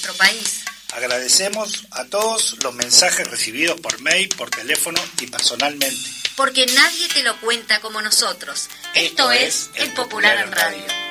[0.00, 0.64] nuestro país.
[0.92, 6.10] Agradecemos a todos los mensajes recibidos por mail, por teléfono y personalmente.
[6.36, 8.68] Porque nadie te lo cuenta como nosotros.
[8.94, 11.09] Esto, es El Popular en Radio.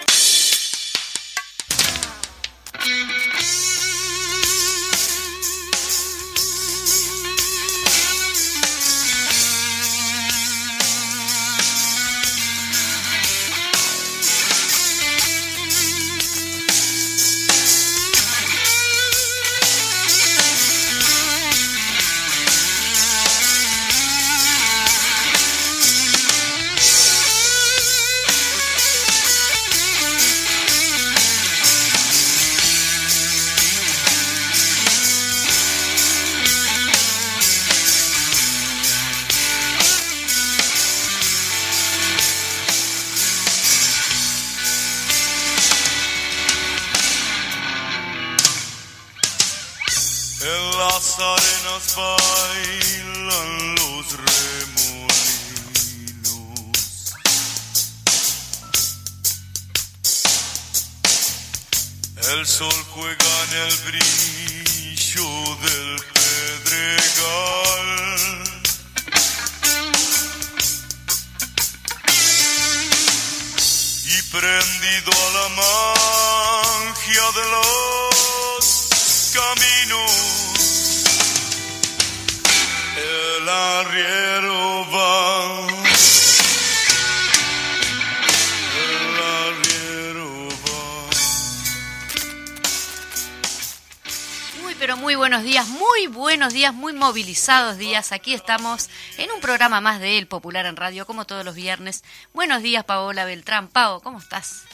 [96.19, 98.11] Buenos días, muy movilizados días.
[98.11, 102.03] Aquí estamos en un programa más de El Popular en Radio, como todos los viernes.
[102.33, 103.69] Buenos días, Paola Beltrán.
[103.69, 104.65] Pao, ¿cómo estás?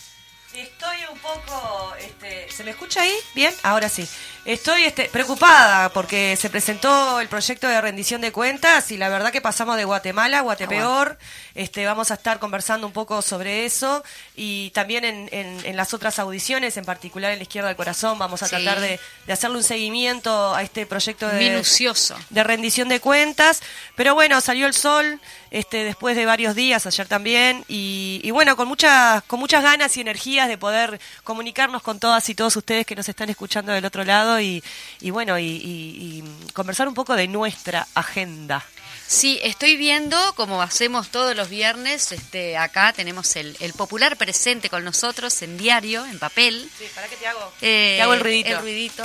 [0.56, 3.14] Estoy un poco, este, ¿se me escucha ahí?
[3.36, 4.08] Bien, ahora sí.
[4.46, 9.32] Estoy este, preocupada porque se presentó el proyecto de rendición de cuentas y la verdad
[9.32, 11.18] que pasamos de Guatemala a Guatepeor.
[11.56, 14.04] Este, vamos a estar conversando un poco sobre eso
[14.36, 18.20] y también en, en- en las otras audiciones, en particular en la izquierda del corazón,
[18.20, 18.52] vamos a Sí.
[18.56, 22.16] tratar de, de hacerle un seguimiento a este proyecto de, Minucioso.
[22.30, 23.64] de rendición de cuentas.
[23.96, 28.56] Pero bueno, salió el sol este, después de varios días, ayer también, y, y bueno,
[28.58, 32.86] con muchas, con muchas ganas y energías de poder comunicarnos con todas y todos ustedes
[32.86, 34.64] que nos están escuchando del otro lado y,
[35.02, 38.66] y bueno, y, y- y conversar un poco de nuestra agenda.
[39.08, 44.70] Sí, estoy viendo, como hacemos todos los viernes, este, acá tenemos el, el Popular presente
[44.70, 46.68] con nosotros en diario, en papel.
[46.78, 47.54] Sí, ¿para qué te hago?
[47.62, 48.50] Eh, te hago el ruidito.
[48.50, 49.04] El ruidito.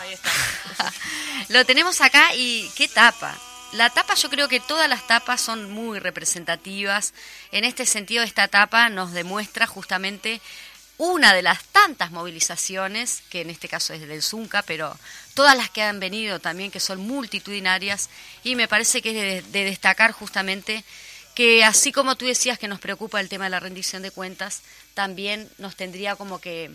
[0.00, 0.30] Ahí está.
[1.48, 3.36] Lo tenemos acá y qué tapa.
[3.72, 7.12] La tapa, yo creo que todas las tapas son muy representativas.
[7.50, 10.40] En este sentido, esta tapa nos demuestra justamente
[10.98, 14.96] una de las tantas movilizaciones, que en este caso es del Zunca, pero
[15.34, 18.10] todas las que han venido también, que son multitudinarias,
[18.42, 20.84] y me parece que es de, de destacar justamente
[21.34, 24.62] que así como tú decías que nos preocupa el tema de la rendición de cuentas,
[24.94, 26.70] también nos tendría como que,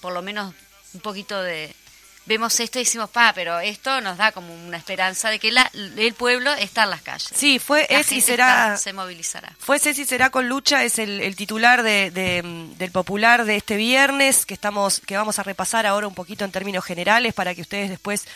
[0.00, 0.54] por lo menos,
[0.94, 1.74] un poquito de...
[2.28, 5.70] Vemos esto y decimos, pa, pero esto nos da como una esperanza de que la-
[5.72, 7.30] el pueblo está en las calles.
[7.34, 8.74] Sí, fue, La es y será...
[8.74, 9.56] está- se movilizará.
[9.58, 12.42] Fue Ceci Será con Lucha, es el, el titular de, de,
[12.76, 16.52] del Popular de este viernes, que estamos, que vamos a repasar ahora un poquito en
[16.52, 18.26] términos generales para que ustedes después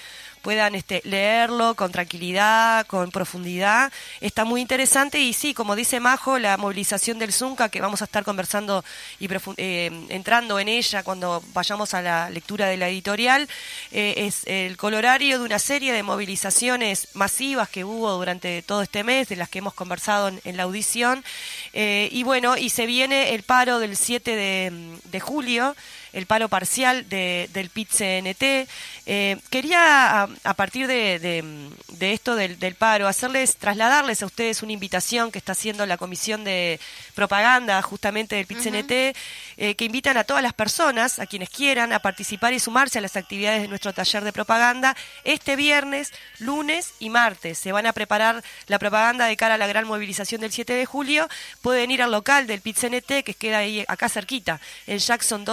[0.42, 3.92] puedan este, leerlo con tranquilidad, con profundidad.
[4.20, 8.04] Está muy interesante y sí, como dice Majo, la movilización del Zunca, que vamos a
[8.04, 8.84] estar conversando
[9.20, 13.48] y eh, entrando en ella cuando vayamos a la lectura de la editorial,
[13.92, 19.04] eh, es el colorario de una serie de movilizaciones masivas que hubo durante todo este
[19.04, 21.24] mes, de las que hemos conversado en, la audición.
[21.72, 25.76] Eh, y bueno, y se viene el paro del 7 de, de julio,
[26.12, 28.68] el paro parcial de, del PIT-CNT.
[29.06, 34.26] Eh, quería, a, a partir de, de- de esto del, del paro, hacerles, trasladarles a
[34.26, 36.80] ustedes una invitación que está haciendo la Comisión de
[37.14, 39.16] Propaganda justamente del PIT-CNT,
[39.58, 43.02] eh, que invitan a todas las personas, a quienes quieran, a participar y sumarse a
[43.02, 47.58] las actividades de nuestro taller de propaganda este viernes, lunes y martes.
[47.58, 50.86] Se van a preparar la propaganda de cara a la gran movilización del 7 de
[50.86, 51.28] julio.
[51.60, 55.44] Pueden ir al local del PIT-CNT, que queda ahí acá cerquita, en Jackson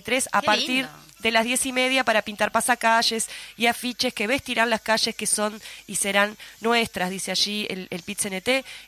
[0.00, 0.90] 1283, a Qué partir lindo.
[1.18, 5.26] de las diez y media para pintar pasacalles y afiches que vestirán las calles que
[5.26, 8.04] son y serán nuestras, dice allí el, el.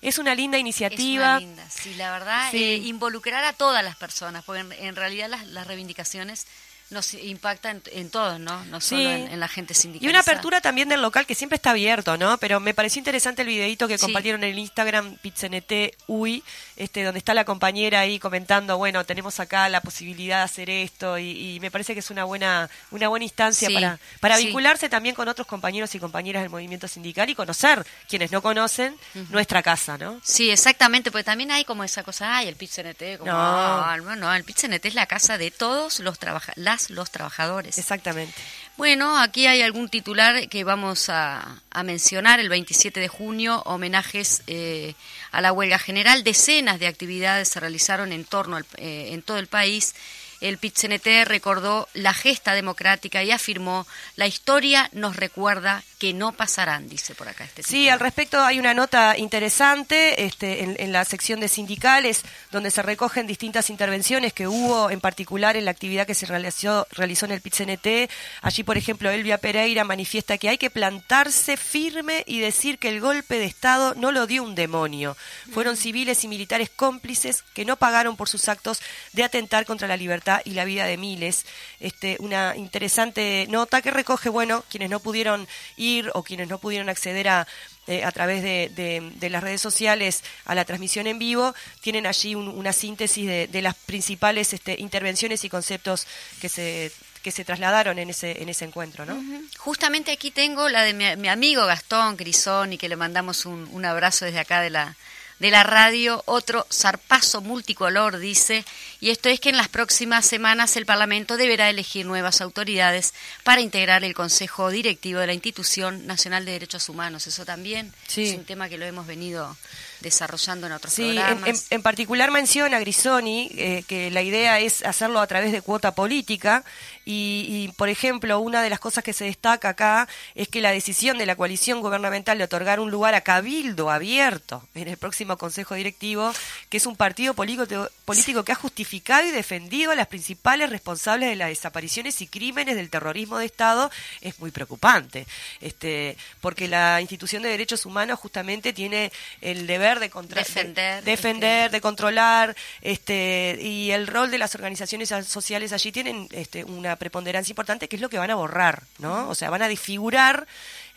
[0.03, 1.31] Es una linda Es iniciativa.
[1.37, 2.63] una linda, sí, la verdad, Sí.
[2.63, 6.47] eh, involucrar a todas las personas, porque en, en realidad las, las reivindicaciones
[6.91, 8.65] nos impacta en, en todos, ¿no?
[8.65, 8.91] No Sí.
[8.97, 10.07] solo en, en la gente sindical.
[10.07, 12.39] Y una apertura también del local que siempre está abierto, ¿no?
[12.39, 14.05] Pero me pareció interesante el videito que Sí.
[14.07, 16.43] compartieron en el Instagram PizNT UI,
[16.79, 21.19] este, donde está la compañera ahí comentando, bueno, tenemos acá la posibilidad de hacer esto
[21.19, 24.45] y, y me parece que es una buena, una buena instancia Sí, para, para sí.
[24.47, 28.97] vincularse también con otros compañeros y compañeras del movimiento sindical y conocer, quienes no conocen,
[29.31, 30.21] nuestra casa, ¿no?
[30.25, 33.37] Sí, exactamente, porque también hay como esa cosa, ay, el PIT-CNT, como, No.
[33.39, 37.77] ah, no, no, el PIT-CNT es la casa de todos los trabaja las los trabajadores.
[37.79, 38.35] Exactamente.
[38.77, 42.39] Bueno, aquí hay algún titular que vamos a, a mencionar.
[42.39, 44.95] El 27 de junio, homenajes eh,
[45.31, 46.25] a la huelga general.
[46.25, 49.95] Decenas de actividades se realizaron en torno al- eh, en todo el país.
[50.41, 56.89] El PIT-CNT recordó la gesta democrática y afirmó, la historia nos recuerda que no pasarán,
[56.89, 61.05] dice por acá este Sí, al respecto hay una nota interesante este, en, en la
[61.05, 62.23] sección de sindicales,
[62.53, 66.87] donde se recogen distintas intervenciones que hubo, en particular en la actividad que se realizó,
[66.93, 68.11] realizó en el PIT-CNT.
[68.43, 73.00] Allí, por ejemplo, Elvia Pereira manifiesta que hay que plantarse firme y decir que el
[73.00, 75.17] golpe de Estado no lo dio un demonio.
[75.53, 78.81] Fueron civiles y militares cómplices que no pagaron por sus actos
[79.12, 81.45] de atentar contra la libertad y la vida de miles.
[81.81, 86.88] Este, una interesante nota que recoge, bueno, quienes no pudieron ir o quienes no pudieron
[86.88, 87.46] acceder a
[87.87, 92.35] eh, a través de, de- las redes sociales a la transmisión en vivo, tienen allí
[92.35, 96.06] un- una síntesis de, las principales este, intervenciones y conceptos
[96.40, 96.93] que se
[97.23, 99.14] que se trasladaron en ese en ese encuentro, ¿no?
[99.58, 103.85] Justamente aquí tengo la de mi, mi amigo Gastón Grisoni, que le mandamos un, un
[103.85, 104.94] abrazo desde acá de la,
[105.38, 106.23] de la radio.
[106.26, 108.64] Otro zarpazo multicolor, dice,
[109.00, 113.14] y esto es que en las próximas semanas el Parlamento deberá elegir nuevas autoridades
[113.44, 117.26] para integrar el Consejo Directivo de la Institución Nacional de Derechos Humanos.
[117.26, 118.29] Eso también Sí.
[118.31, 119.56] es un tema que lo hemos venido
[120.00, 121.49] desarrollando en otros Sí, en, programas.
[121.49, 125.95] en- en particular menciona Grisoni eh, que la idea es hacerlo a través de cuota
[125.95, 126.65] política
[127.05, 130.73] y, y, por ejemplo, una de las cosas que se destaca acá es que la
[130.73, 135.39] decisión de la coalición gubernamental de otorgar un lugar a Cabildo abierto en el próximo
[135.39, 136.33] Consejo Directivo,
[136.69, 141.31] que es un partido político, político que ha justificado y defendido a las principales responsables
[141.31, 143.91] de las desapariciones y crímenes del terrorismo de Estado,
[144.21, 145.27] es muy preocupante,
[145.62, 149.11] este, porque la institución de derechos humanos justamente tiene
[149.41, 150.11] el deber de
[150.44, 156.29] Defender, de, defender, de controlar, este, y el rol de las organizaciones sociales allí tienen
[156.32, 159.29] este, una preponderancia importante que es lo que van a borrar, ¿no?
[159.29, 160.46] O sea, van a desfigurar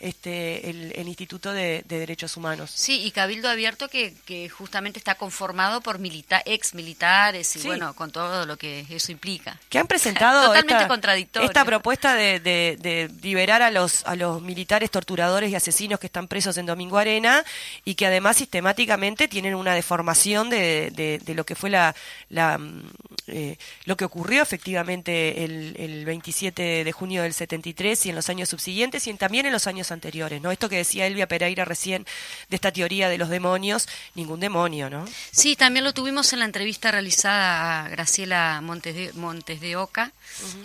[0.02, 2.70] este, el, el Instituto de, de Derechos Humanos.
[2.74, 7.66] Sí, y Cabildo Abierto que, que justamente está conformado por milita ex militares y Sí.
[7.66, 9.58] bueno, con todo lo que eso implica.
[9.68, 11.46] que han presentado Totalmente esta, contradictorio.
[11.48, 16.06] esta propuesta de, de- de liberar a los a los militares torturadores y asesinos que
[16.06, 17.44] están presos en Domingo Arena
[17.84, 21.94] y que además sistemáticamente tienen una deformación de, de- lo que fue la,
[22.28, 22.90] la, mm,
[23.28, 23.56] eh,
[23.86, 28.48] lo que ocurrió efectivamente el, el 27 de junio del 73 y en los años
[28.48, 30.50] subsiguientes y también en los años anteriores, ¿no?
[30.50, 32.06] Esto que decía Elvia Pereira recién
[32.48, 35.04] de esta teoría de los demonios, ningún demonio, ¿no?
[35.30, 40.12] Sí, también lo tuvimos en la entrevista realizada a Graciela Montes de, Montes de Oca,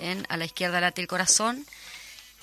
[0.02, 1.66] en A la izquierda late el corazón.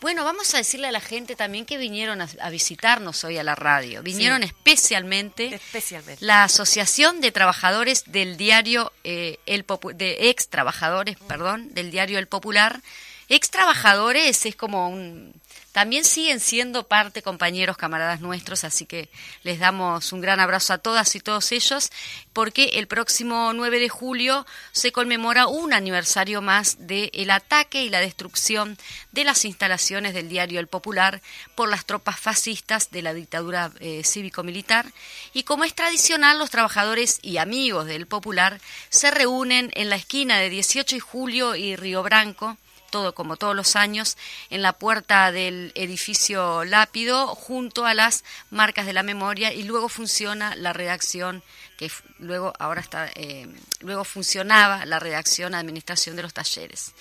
[0.00, 3.42] Bueno, vamos a decirle a la gente también que vinieron a, a visitarnos hoy a
[3.42, 4.02] la radio.
[4.02, 4.48] Vinieron Sí.
[4.48, 6.22] especialmente Especialmente.
[6.22, 12.18] la Asociación de Trabajadores del diario eh, El Popu- de ex trabajadores, perdón, del diario
[12.18, 12.82] El Popular.
[13.30, 15.32] Ex trabajadores es como un
[15.74, 19.08] también siguen siendo parte compañeros, camaradas nuestros, así que
[19.42, 21.90] les damos un gran abrazo a todas y todos ellos,
[22.32, 27.88] porque el próximo 9 de julio se conmemora un aniversario más del el ataque y
[27.88, 28.78] la destrucción
[29.10, 31.20] de las instalaciones del diario El Popular
[31.56, 34.86] por las tropas fascistas de la dictadura eh, cívico-militar.
[35.32, 38.60] Y como es tradicional, los trabajadores y amigos del Popular
[38.90, 42.58] se reúnen en la esquina de 18 de julio y Río Branco
[42.94, 44.16] todo como todos los años,
[44.50, 49.88] en la puerta del edificio Lápido, junto a las marcas de la memoria, y luego
[49.88, 51.42] funciona la redacción,
[51.76, 53.48] que luego ahora está, eh,
[53.80, 56.92] luego funcionaba la redacción administración de los talleres.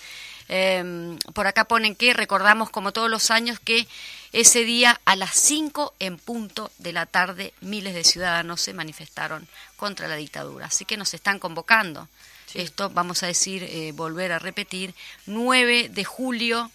[0.48, 3.86] Eh, por acá ponen que recordamos como todos los años que
[4.32, 9.46] ese día a las 5 en punto de la tarde miles de ciudadanos se manifestaron
[9.76, 10.66] contra la dictadura.
[10.66, 12.08] Así que nos están convocando.
[12.52, 14.94] Esto vamos a decir, eh, volver a repetir,
[15.26, 16.70] 9 de julio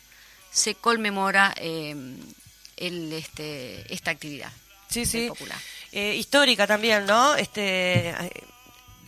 [0.51, 1.95] se conmemora eh,
[2.77, 4.51] el, este, esta actividad.
[4.89, 5.27] Sí, del sí.
[5.29, 5.57] Popular.
[5.91, 7.35] Eh, histórica también, ¿no?
[7.35, 8.13] Este,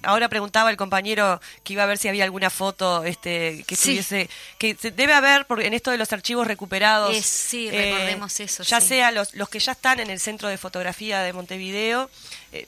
[0.03, 3.98] ahora preguntaba el compañero que iba a ver si había alguna foto este, que Sí.
[3.98, 7.15] estuviese, que se- debe haber, porque en esto de los archivos recuperados.
[7.15, 8.88] Eh, sí, recordemos eso, Ya sí.
[8.89, 12.10] sea los, los que ya están en el Centro de Fotografía de Montevideo.
[12.51, 12.65] eh,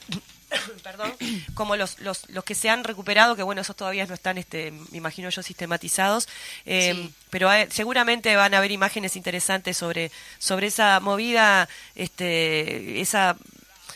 [0.82, 1.12] perdón,
[1.54, 4.70] como los, los, los que se han recuperado, que bueno, esos todavía no están, este,
[4.90, 6.28] me imagino yo, sistematizados,
[6.66, 7.12] eh, Sí.
[7.30, 13.36] pero seguramente van a haber imágenes interesantes sobre, sobre esa movida, este, esa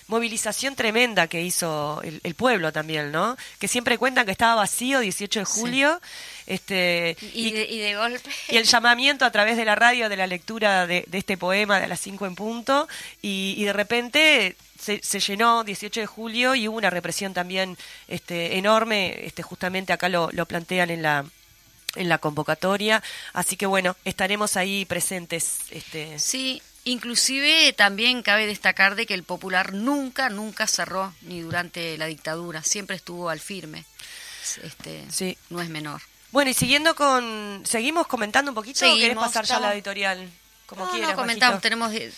[0.06, 3.36] movilización tremenda que hizo el, el pueblo también, ¿no?
[3.58, 6.00] Que siempre cuentan que estaba vacío 18 de julio,
[6.46, 8.30] este, Y, de, y de golpe.
[8.48, 11.78] y el llamamiento a través de la radio de la lectura de, de este poema
[11.78, 12.88] de a las 5 en punto
[13.20, 17.76] y, y de repente se, se llenó 18 de julio y hubo una represión también
[18.06, 21.24] este, enorme, este, justamente acá lo, lo plantean en la
[21.96, 25.60] en la convocatoria, así que bueno, estaremos ahí presentes.
[25.70, 31.96] Este, Sí, inclusive también cabe destacar de que el popular nunca, nunca cerró, ni durante
[31.98, 33.84] la dictadura, siempre estuvo al firme.
[34.62, 35.36] Este, Sí.
[35.50, 36.02] No es menor.
[36.30, 37.62] Bueno, y siguiendo con...
[37.64, 40.30] ¿Seguimos comentando un poquito o querés Seguimos, pasar ya a la editorial?
[40.66, 41.62] Como no, quieras, no, comentamos, Majito.
[41.62, 42.14] tenemos...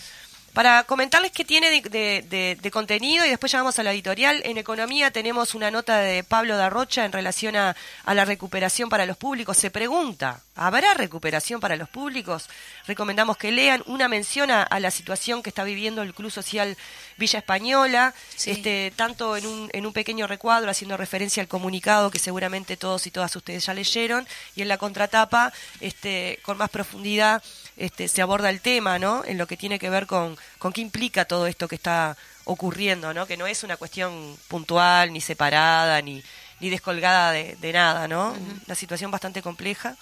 [0.52, 4.42] Para comentarles qué tiene de, de- contenido y después ya vamos a la editorial.
[4.44, 7.74] En economía tenemos una nota de Pablo Darrocha en relación a
[8.06, 9.56] la recuperación para los públicos.
[9.56, 12.48] Se pregunta, ¿habrá recuperación para los públicos?
[12.86, 16.76] Recomendamos que lean una mención a, a la situación que está viviendo el Club Social
[17.16, 18.50] Villa Española, Sí.
[18.52, 23.06] este, tanto en un, en un pequeño recuadro haciendo referencia al comunicado que seguramente todos
[23.06, 27.42] y todas ustedes ya leyeron, y en la contratapa, este, con más profundidad,
[27.76, 29.24] este, se aborda el tema, ¿no?
[29.24, 33.14] En lo que tiene que ver con, con qué implica todo esto que está ocurriendo,
[33.14, 33.26] ¿no?
[33.26, 36.22] Que no es una cuestión puntual, ni separada, ni,
[36.60, 38.34] ni descolgada de, de nada, ¿no?
[38.66, 39.96] Una situación bastante compleja.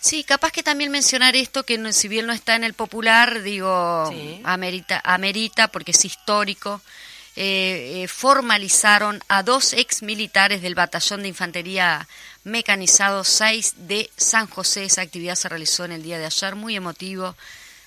[0.00, 3.42] Sí, capaz que también mencionar esto, que no- si bien no está en el popular,
[3.42, 4.40] digo, Sí.
[4.44, 6.80] amerita, amerita porque es histórico.
[7.36, 12.08] Eh, eh, formalizaron a dos ex militares del Batallón de Infantería
[12.42, 14.84] Mecanizado 6 de San José.
[14.84, 17.36] Esa actividad se realizó en el día de ayer, muy emotivo.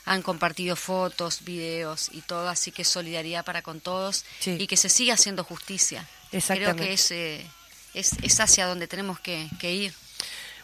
[0.06, 4.58] Han compartido fotos, videos y todo, así que solidaridad para con todos Sí.
[4.60, 6.08] y que se siga haciendo justicia.
[6.32, 7.46] Creo que es, eh,
[7.94, 9.94] es, es hacia donde tenemos que, que ir.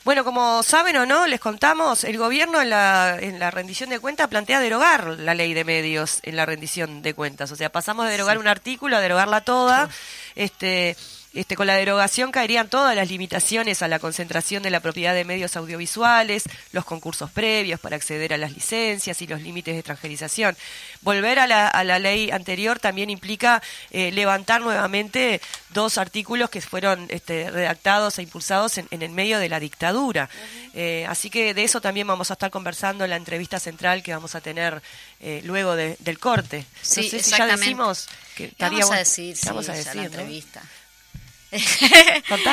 [0.06, 4.00] Bueno, como saben o no, les contamos, el gobierno en la, en la rendición de
[4.00, 7.52] cuentas plantea derogar la ley de medios en la rendición de cuentas.
[7.52, 9.90] O sea, pasamos de derogar un artículo a derogarla toda.
[10.36, 10.96] Este,
[11.34, 15.26] este, con la derogación caerían todas las limitaciones a la concentración de la propiedad de
[15.26, 20.58] medios audiovisuales, los concursos previos para acceder a las licencias y los límites de extranjerización.
[21.02, 25.40] Volver a la, a la ley anterior también implica eh, levantar nuevamente
[25.74, 30.30] dos artículos que fueron este, redactados e impulsados en, en el medio de la dictadura.
[30.74, 34.14] Eh, así que de eso también vamos a estar conversando en la entrevista central que
[34.14, 34.82] vamos a tener
[35.20, 36.66] eh, luego de- del corte.
[36.82, 39.34] Sí, no sé si ya decimos que ¿Qué estaría vamos a decir?
[39.36, 40.08] ¿Qué Sí, vamos a decir, la no?
[40.08, 40.62] entrevista.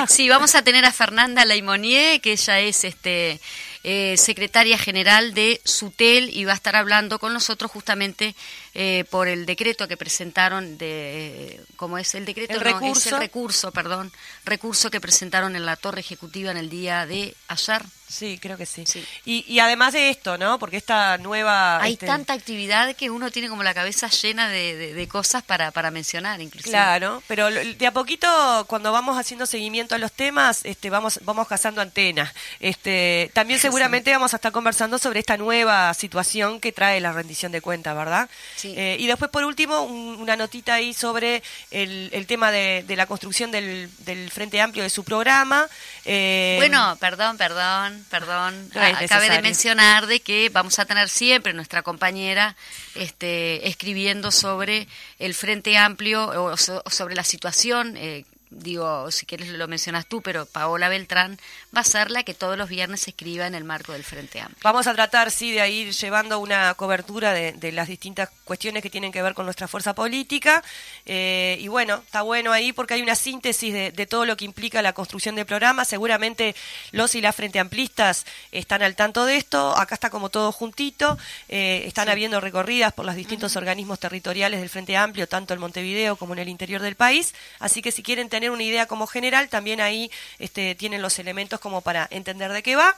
[0.09, 3.41] Sí, vamos a tener a Fernanda Laimonier, que ella es este
[3.89, 8.35] eh, secretaria general de SUTEL y va a estar hablando con nosotros justamente
[8.75, 13.15] eh, por el decreto que presentaron de como es el decreto El no, es recurso.
[13.15, 14.13] el recurso, perdón,
[14.45, 17.83] recurso que presentaron en la Torre Ejecutiva en el día de ayer.
[18.09, 18.85] Sí, creo que sí.
[18.87, 19.05] Sí.
[19.25, 20.61] Y, y además de esto, ¿no?
[20.61, 21.83] Porque esta nueva...
[21.83, 25.43] Hay este, tanta actividad que uno tiene como la cabeza llena de, de- de cosas
[25.43, 26.71] para, para mencionar, inclusive.
[26.71, 31.49] Claro, pero de a poquito cuando vamos haciendo seguimiento a los temas, este, vamos vamos
[31.49, 32.33] cazando antenas.
[32.61, 37.53] Este, también seguramente vamos a estar conversando sobre esta nueva situación que trae la rendición
[37.53, 38.29] de cuentas, ¿verdad?
[38.57, 38.75] Sí.
[38.77, 42.97] Eh, y después por último un- una notita ahí sobre el, el tema de, de
[42.97, 45.69] la construcción del, del Frente Amplio de su programa.
[46.05, 48.71] Eh, Bueno, perdón, perdón, perdón.
[48.75, 52.57] No es Ah, de mencionar de que vamos a tener siempre nuestra compañera
[52.95, 57.97] este, escribiendo sobre el Frente Amplio o, so- sobre la situación.
[57.97, 61.39] eh, digo, si quieres lo mencionas tú, pero Paola Beltrán
[61.77, 64.59] va a ser la que todos los viernes escriba en el marco del Frente Amplio.
[64.63, 68.91] Vamos a tratar, sí, de ir llevando una cobertura de, de las distintas cuestiones que
[68.91, 70.63] tienen que ver con nuestra fuerza política.
[71.05, 74.45] Eh, y bueno, está bueno ahí porque hay una síntesis de, de todo lo que
[74.45, 75.85] implica la construcción del programa.
[75.85, 76.55] Seguramente
[76.93, 79.77] los y las frente amplistas están al tanto de esto.
[79.77, 81.19] Acá está como todo juntito.
[81.49, 86.17] Eh, están habiendo recorridas por los distintos organismos territoriales del Frente Amplio, tanto en Montevideo
[86.17, 87.35] como en el interior del país.
[87.59, 91.59] Así que si quieren tener una idea como general, también ahí este, tienen los elementos
[91.61, 92.95] como para entender de qué va.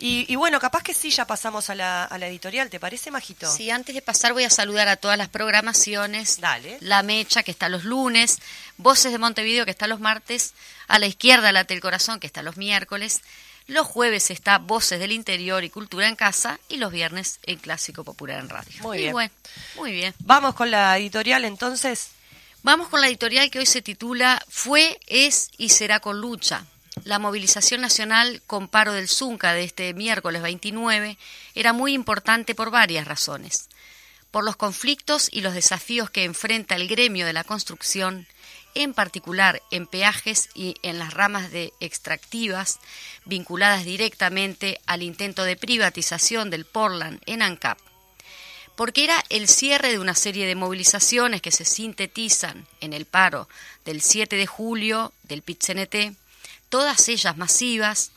[0.00, 3.10] Y, y bueno, capaz que sí, ya pasamos a la, a la editorial, ¿te parece,
[3.10, 3.50] Majito?
[3.50, 6.40] Sí, antes de pasar voy a saludar a todas las programaciones.
[6.40, 6.78] Dale.
[6.80, 8.38] La Mecha, que está los lunes.
[8.76, 10.54] Voces de Montevideo, que está los martes.
[10.86, 13.22] A la izquierda, Late el Corazón, que está los miércoles.
[13.66, 16.60] Los jueves está Voces del Interior y Cultura en Casa.
[16.68, 18.80] Y los viernes, el Clásico Popular en Radio.
[18.82, 19.12] Muy Y bien.
[19.12, 19.30] bueno,
[19.74, 20.14] muy bien.
[20.20, 22.10] Vamos con la editorial entonces.
[22.64, 26.66] Vamos con la editorial que hoy se titula Fue, es y será con lucha.
[27.04, 31.16] La movilización nacional con paro del Zunca de este miércoles 29
[31.54, 33.68] era muy importante por varias razones.
[34.32, 38.26] Por los conflictos y los desafíos que enfrenta el gremio de la construcción,
[38.74, 42.80] en particular en peajes y en las ramas de extractivas
[43.24, 47.78] vinculadas directamente al intento de privatización del Portland en ANCAP
[48.78, 53.48] porque era el cierre de una serie de movilizaciones que se sintetizan en el paro
[53.84, 56.14] del 7 de julio del PIT-CNT,
[56.68, 58.12] todas ellas masivas,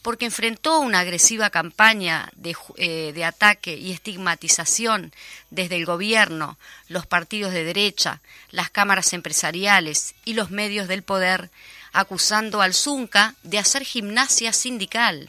[0.00, 5.12] porque enfrentó una agresiva campaña de, eh, de, ataque y estigmatización
[5.50, 6.56] desde el gobierno,
[6.88, 11.50] los partidos de derecha, las cámaras empresariales y los medios del poder,
[11.92, 15.28] acusando al Zunca de hacer gimnasia sindical.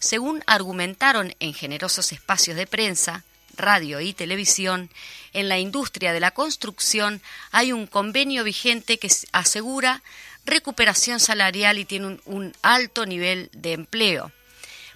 [0.00, 3.22] Según argumentaron en generosos espacios de prensa,
[3.56, 4.90] radio y televisión,
[5.32, 7.20] en la industria de la construcción
[7.50, 10.02] hay un convenio vigente que asegura
[10.46, 14.32] recuperación salarial y tiene un, alto nivel de empleo,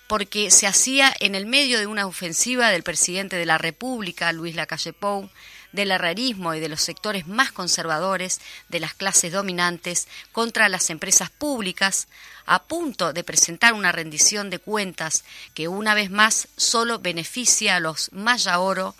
[0.06, 4.54] porque se hacía en el medio de una ofensiva del presidente de la República, Luis
[4.54, 5.28] Lacalle Pou,
[5.72, 11.30] del herrerismo y de los sectores más conservadores de las clases dominantes contra las empresas
[11.30, 12.08] públicas,
[12.46, 17.80] a punto de presentar una rendición de cuentas que una vez más solo beneficia a
[17.80, 18.94] los maya oro,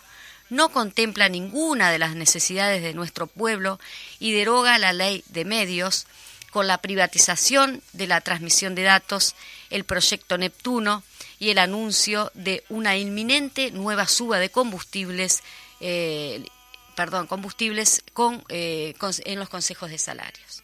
[0.49, 3.79] no contempla ninguna de las necesidades de nuestro pueblo
[4.19, 6.07] y deroga la ley de medios
[6.51, 9.35] con la privatización de la transmisión de datos,
[9.69, 11.03] el proyecto Neptuno
[11.37, 15.43] y el anuncio de una inminente nueva suba de combustibles
[15.79, 16.43] eh,
[16.99, 20.63] perdón, combustibles con, eh, en los consejos de salarios.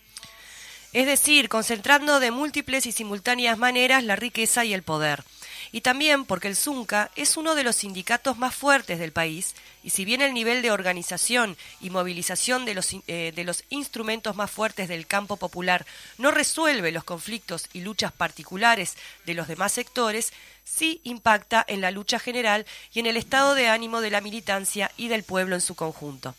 [0.92, 5.24] Es decir, concentrando de múltiples y simultáneas maneras la riqueza y el poder.
[5.72, 9.92] Y también porque el Zunca es uno de los sindicatos más fuertes del país, y
[9.92, 14.52] si bien el nivel de organización y movilización de los, eh, de los instrumentos más
[14.52, 15.86] fuertes del campo popular
[16.18, 20.34] no resuelve los conflictos y luchas particulares de los demás sectores,
[20.66, 24.92] sí impacta en la lucha general y en el estado de ánimo de la militancia
[24.98, 26.36] y del pueblo en su conjunto.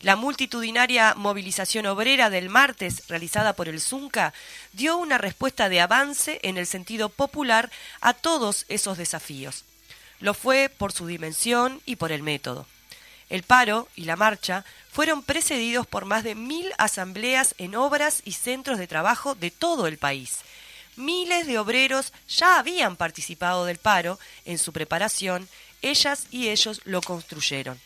[0.00, 4.32] La multitudinaria movilización obrera del martes realizada por el Zunca
[4.72, 9.64] dio una respuesta de avance en el sentido popular a todos esos desafíos.
[10.18, 12.66] Lo fue por su dimensión y por el método.
[13.28, 18.32] El paro y la marcha fueron precedidos por más de mil asambleas en obras y
[18.32, 20.38] centros de trabajo de todo el país,
[21.00, 25.48] miles de obreros ya habían participado del paro en su preparación,
[25.82, 27.80] ellas y ellos lo construyeron.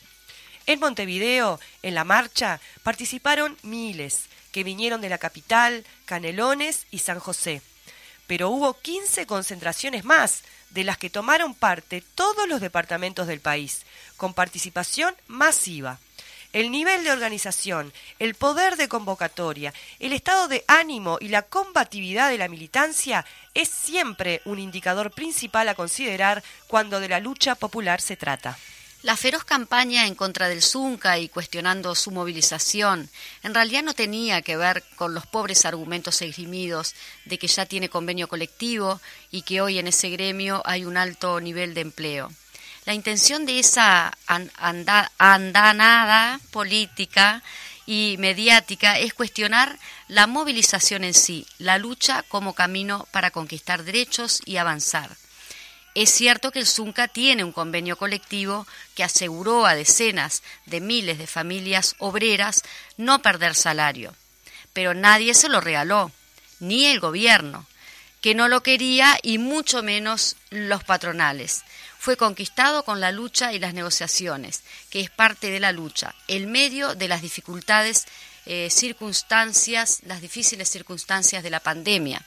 [0.67, 7.19] En Montevideo, en la marcha, participaron miles, que vinieron de la capital, Canelones y San
[7.19, 7.63] José.
[8.27, 13.83] Pero hubo 15 concentraciones más, de las que tomaron parte todos los departamentos del país,
[14.17, 15.99] con participación masiva
[16.55, 22.31] el nivel de organización, el poder de convocatoria, el estado de ánimo y la combatividad
[22.31, 28.01] de la militancia es siempre un indicador principal a considerar cuando de la lucha popular
[28.01, 28.57] se trata.
[29.03, 33.11] La feroz campaña en contra del Zunca y cuestionando su movilización
[33.43, 37.91] en realidad no tenía que ver con los pobres argumentos esgrimidos de que ya tiene
[37.91, 42.31] convenio colectivo y que hoy en ese gremio hay un alto nivel de empleo.
[42.87, 44.13] La intención de esa
[45.17, 47.43] andanada política
[47.87, 54.43] y mediática es cuestionar la movilización en sí, la lucha como camino para conquistar derechos
[54.45, 55.17] y avanzar.
[55.95, 61.17] Es cierto que el Zunca tiene un convenio colectivo que aseguró a decenas de miles
[61.17, 62.63] de familias obreras
[62.99, 64.15] no perder salario,
[64.75, 66.11] pero nadie se lo regaló,
[66.61, 67.65] ni el gobierno,
[68.21, 71.65] que no lo quería y mucho menos los patronales
[72.05, 76.47] fue conquistado con la lucha y las negociaciones, que es parte de la lucha, el
[76.47, 78.05] medio de las dificultades,
[78.45, 82.21] eh, circunstancias, las difíciles circunstancias de la pandemia.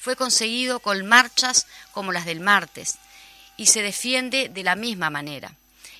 [0.00, 2.96] Fue conseguido con marchas como las del martes
[3.56, 5.50] y se defiende de la misma manera.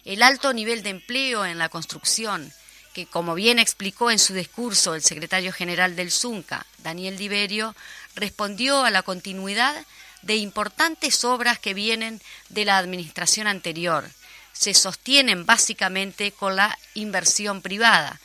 [0.04, 2.52] El alto nivel de empleo en la construcción,
[2.92, 7.74] que como bien explicó en su discurso el secretario general del ZUNCA, Daniel Diverio,
[8.14, 9.86] respondió a la continuidad
[10.22, 14.08] de importantes obras que vienen de la administración anterior.
[14.52, 18.20] Se sostienen básicamente con la inversión privada,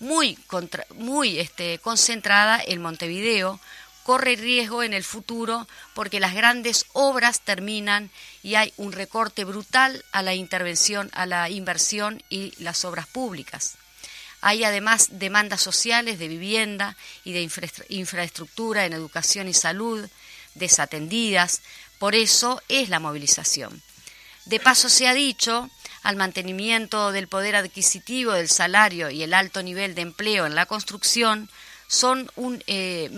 [0.00, 0.38] muy,
[0.96, 3.60] muy este, concentrada en Montevideo,
[4.02, 8.10] corre riesgo en el futuro porque las grandes obras terminan
[8.42, 13.76] y hay un recorte brutal a la intervención, a la inversión y las obras públicas.
[14.42, 17.48] Hay además demandas sociales de vivienda y de
[17.88, 20.06] infraestructura en educación y salud,
[20.54, 21.62] desatendidas,
[21.98, 23.82] por eso es la movilización.
[24.46, 25.70] De paso se ha dicho,
[26.02, 30.66] al mantenimiento del poder adquisitivo, del salario y el alto nivel de empleo en la
[30.66, 31.48] construcción,
[31.88, 33.10] son un eh,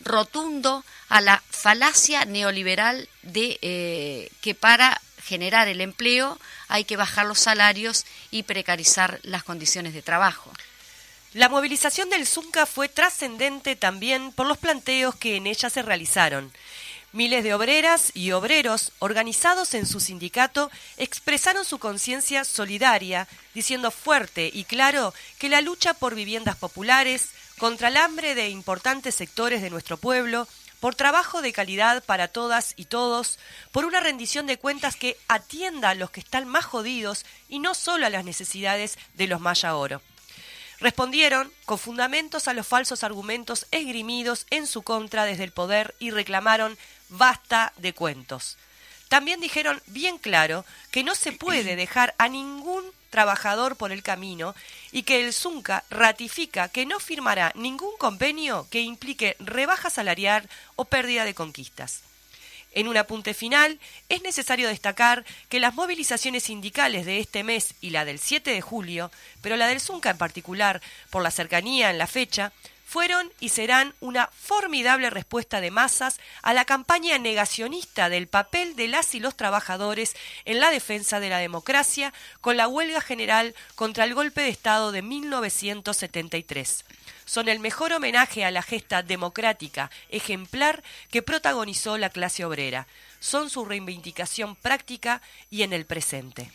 [0.00, 7.26] rotundo a la falacia neoliberal de eh, que para generar el empleo hay que bajar
[7.26, 10.50] los salarios y precarizar las condiciones de trabajo.
[11.34, 16.52] La movilización del Zunca fue trascendente también por los planteos que en ella se realizaron.
[17.10, 24.48] Miles de obreras y obreros, organizados en su sindicato, expresaron su conciencia solidaria, diciendo fuerte
[24.54, 29.70] y claro que la lucha por viviendas populares, contra el hambre de importantes sectores de
[29.70, 30.46] nuestro pueblo,
[30.78, 33.40] por trabajo de calidad para todas y todos,
[33.72, 37.74] por una rendición de cuentas que atienda a los que están más jodidos y no
[37.74, 40.00] solo a las necesidades de los maya oro.
[40.80, 46.10] Respondieron con fundamentos a los falsos argumentos esgrimidos en su contra desde el poder y
[46.10, 46.76] reclamaron
[47.08, 48.58] basta de cuentos.
[49.08, 54.56] También dijeron bien claro que no se puede dejar a ningún trabajador por el camino
[54.90, 60.84] y que el Zunca ratifica que no firmará ningún convenio que implique rebaja salarial o
[60.84, 62.02] pérdida de conquistas.
[62.74, 67.90] En un apunte final, es necesario destacar que las movilizaciones sindicales de este mes y
[67.90, 69.10] la del 7 de julio,
[69.40, 72.52] pero la del Zunca en particular, por la cercanía en la fecha,
[72.94, 78.86] fueron y serán una formidable respuesta de masas a la campaña negacionista del papel de
[78.86, 84.04] las y los trabajadores en la defensa de la democracia con la huelga general contra
[84.04, 86.84] el golpe de Estado de 1973
[87.24, 92.86] son el mejor homenaje a la gesta democrática ejemplar que protagonizó la clase obrera.
[93.18, 96.50] Son su reivindicación práctica y en el presente.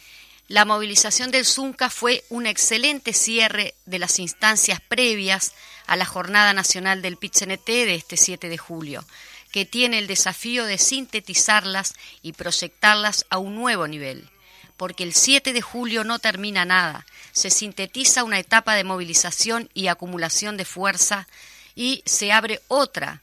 [0.49, 5.53] La movilización del Zunca fue un excelente cierre de las instancias previas
[5.85, 9.05] a la Jornada Nacional del PITCNT de este 7 de julio,
[9.51, 14.29] que tiene el desafío de sintetizarlas y proyectarlas a un nuevo nivel
[14.75, 17.05] porque el 7 de julio no termina nada.
[17.33, 21.27] Se sintetiza una etapa de movilización y acumulación de fuerza
[21.75, 23.21] y se abre otra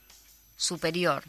[0.58, 1.24] superior.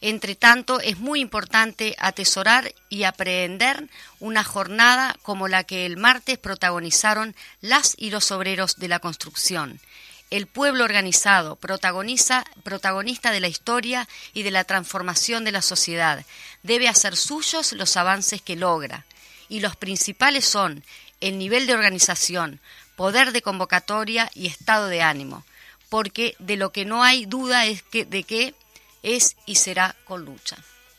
[0.00, 3.88] Entre tanto, es muy importante atesorar y aprehender
[4.20, 9.80] una jornada como la que el martes protagonizaron las y los obreros de la construcción.
[10.28, 16.24] El pueblo organizado, protagonista de la historia y de la transformación de la sociedad,
[16.62, 19.06] debe hacer suyos los avances que logra.
[19.48, 20.82] Y los principales son
[21.20, 22.60] el nivel de organización,
[22.96, 25.44] poder de convocatoria y estado de ánimo,
[25.88, 28.54] porque de lo que no hay duda es de que
[29.02, 30.56] es y será con lucha.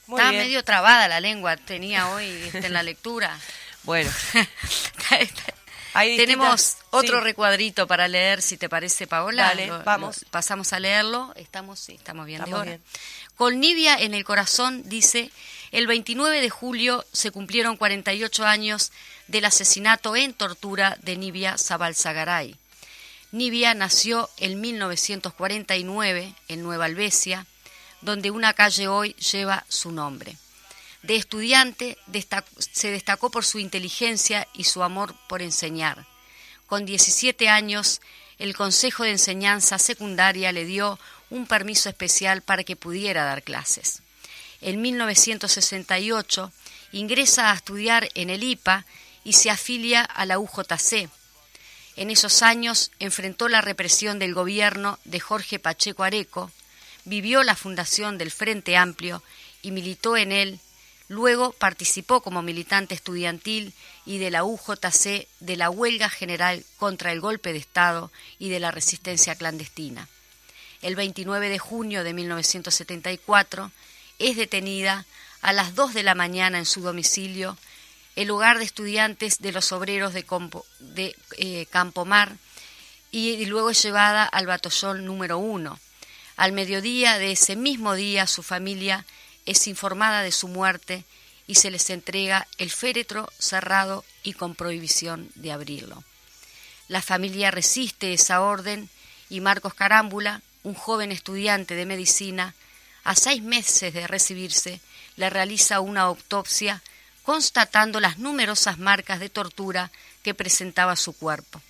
[0.08, 3.38] Está medio trabada la lengua, tenía hoy este, en la lectura.
[3.84, 4.12] Bueno.
[5.94, 9.44] Tenemos otro recuadrito para leer, si te parece, Paola.
[9.44, 10.26] Dale, vamos.
[10.30, 11.34] pasamos a leerlo.
[11.36, 12.44] Estamos, sí, estamos bien.
[13.36, 15.32] Con Nibia en el corazón, dice,
[15.72, 18.92] el 29 de julio se cumplieron 48 años
[19.28, 22.56] del asesinato en tortura de Nibia Zabalzagaray.
[23.32, 27.46] Nibia nació en 1949 en Nueva Albesia,
[28.02, 30.38] donde una calle hoy lleva su nombre.
[31.04, 31.98] De estudiante
[32.60, 36.06] se destacó por su inteligencia y su amor por enseñar.
[36.66, 38.02] Con 17 años,
[38.40, 44.02] el Consejo de Enseñanza Secundaria le dio un permiso especial para que pudiera dar clases
[44.62, 46.52] en 1968
[46.92, 48.86] ingresa a estudiar en el IPA
[49.24, 51.10] y se afilia a la UJC.
[51.96, 56.52] En esos años enfrentó la represión del gobierno de Jorge Pacheco Areco,
[57.08, 59.24] vivió la fundación del Frente Amplio
[59.62, 60.60] y militó en él.
[61.08, 63.74] Luego participó como militante estudiantil
[64.06, 68.60] y de la UJC de la huelga general contra el golpe de Estado y de
[68.60, 70.08] la resistencia clandestina.
[70.82, 73.72] El 29 de junio de 1974
[74.20, 75.06] es detenida
[75.42, 77.58] a las 2 de la mañana en su domicilio,
[78.16, 80.26] el hogar de estudiantes de los obreros de,
[80.80, 82.36] de eh, Campomar,
[83.12, 85.80] y, luego es llevada al batallón número 1.
[86.38, 89.06] Al mediodía de ese mismo día su familia
[89.48, 91.04] es informada de su muerte
[91.48, 96.04] y se les entrega el féretro cerrado y con prohibición de abrirlo.
[96.90, 98.88] La familia resiste esa orden
[99.30, 102.54] y Marcos Carámbula, un joven estudiante de medicina,
[103.04, 104.80] a seis meses de recibirse,
[105.16, 106.84] le realiza una autopsia
[107.24, 109.92] constatando las numerosas marcas de tortura
[110.24, 111.62] que presentaba su cuerpo.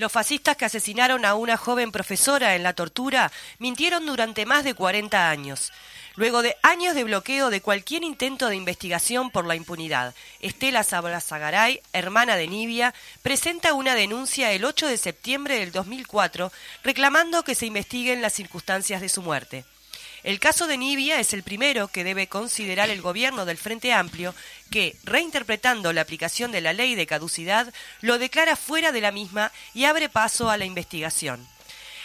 [0.00, 4.72] Los fascistas que asesinaron a una joven profesora en la tortura mintieron durante más de
[4.72, 5.74] 40 años.
[6.16, 11.82] Luego de años de bloqueo de cualquier intento de investigación por la impunidad, Estela Zagaray,
[11.92, 16.50] hermana de Nibia, presenta una denuncia el 8 de septiembre del 2004
[16.82, 19.66] reclamando que se investiguen las circunstancias de su muerte.
[20.22, 24.34] El caso de Nibia es el primero que debe considerar el gobierno del Frente Amplio,
[24.70, 29.50] que, reinterpretando la aplicación de la ley de caducidad, lo declara fuera de la misma
[29.72, 31.46] y abre paso a la investigación.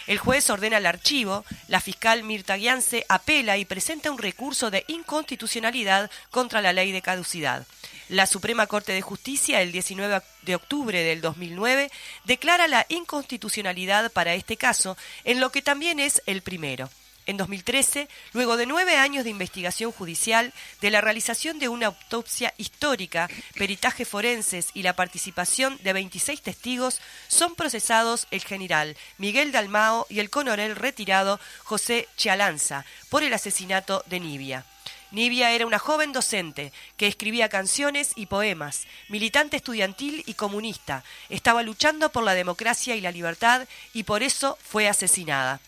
[0.06, 4.84] El juez ordena el archivo, la fiscal Mirta Guiance apela y presenta un recurso de
[4.86, 7.66] inconstitucionalidad contra la ley de caducidad.
[8.08, 11.90] La Suprema Corte de Justicia, el 19 de octubre del 2009,
[12.24, 16.88] declara la inconstitucionalidad para este caso, en lo que también es el primero.
[17.26, 22.54] En 2013, luego de nueve años de investigación judicial, de la realización de una autopsia
[22.56, 30.06] histórica, peritaje forenses y la participación de 26 testigos, son procesados el general Miguel Dalmao
[30.08, 34.64] y el coronel retirado José Chialanza por el asesinato de Nibia.
[35.10, 41.02] Nibia era una joven docente que escribía canciones y poemas, militante estudiantil y comunista.
[41.28, 45.60] Estaba luchando por la democracia y la libertad y por eso fue asesinada.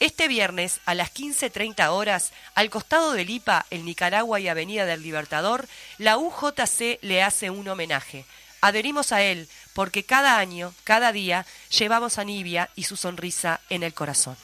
[0.00, 5.02] Este viernes, a las 15.30 horas, al costado del IPA, el Nicaragua y Avenida del
[5.02, 8.24] Libertador, la UJC le hace un homenaje.
[8.62, 11.44] Adherimos a él porque cada año, cada día,
[11.78, 14.38] llevamos a Nibia y su sonrisa en el corazón.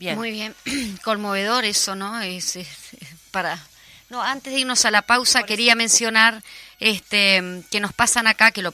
[0.00, 0.16] Bien.
[0.16, 0.56] Muy bien,
[1.04, 2.20] conmovedor eso, ¿no?
[2.20, 2.58] Es,
[3.30, 3.60] para
[4.10, 6.42] no, antes de irnos a la pausa quería mencionar
[6.80, 8.72] este que nos pasan acá, que lo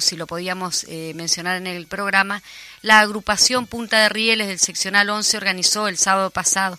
[0.00, 2.42] si lo podíamos eh, mencionar en el programa,
[2.82, 6.78] la agrupación Punta de Rieles del seccional 11 organizó el sábado pasado.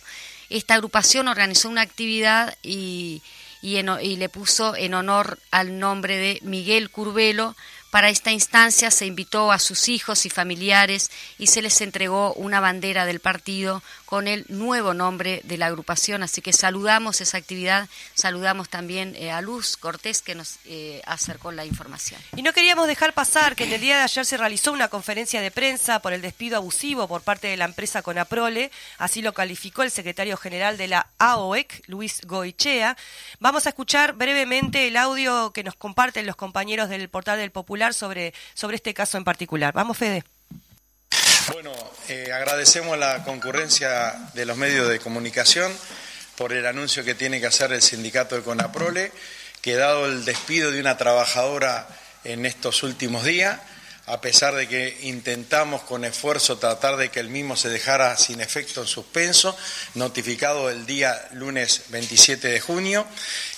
[0.49, 3.23] Esta agrupación organizó una actividad y,
[3.61, 7.55] y, y le puso en honor al nombre de Miguel Curvelo
[7.95, 12.59] para esta instancia se invitó a sus hijos y familiares y se les entregó una
[12.59, 16.23] bandera del partido con el nuevo nombre de la agrupación.
[16.23, 21.51] Así que saludamos esa actividad, saludamos también eh, a Luz Cortés que nos eh, acercó
[21.51, 22.21] la información.
[22.35, 25.41] Y no queríamos dejar pasar que en el día de ayer se realizó una conferencia
[25.41, 29.83] de prensa por el despido abusivo por parte de la empresa Conaprole, así lo calificó
[29.83, 32.97] el secretario general de la AOEC, Luis Goichea.
[33.39, 37.93] Vamos a escuchar brevemente el audio que nos comparten los compañeros del portal del Popular
[37.93, 39.73] sobre, sobre este caso en particular.
[39.73, 40.23] Vamos, Fede.
[41.55, 41.71] Bueno,
[42.09, 45.71] eh, agradecemos la concurrencia de los medios de comunicación
[46.35, 49.13] por el anuncio que tiene que hacer el sindicato de Conaprole,
[49.61, 51.87] que dado el despido de una trabajadora
[52.25, 53.57] en estos últimos días,
[54.07, 58.39] a pesar de que intentamos con esfuerzo tratar de que el mismo se dejara sin
[58.39, 59.57] efecto en suspenso,
[59.95, 63.07] notificado el día lunes 27 de junio,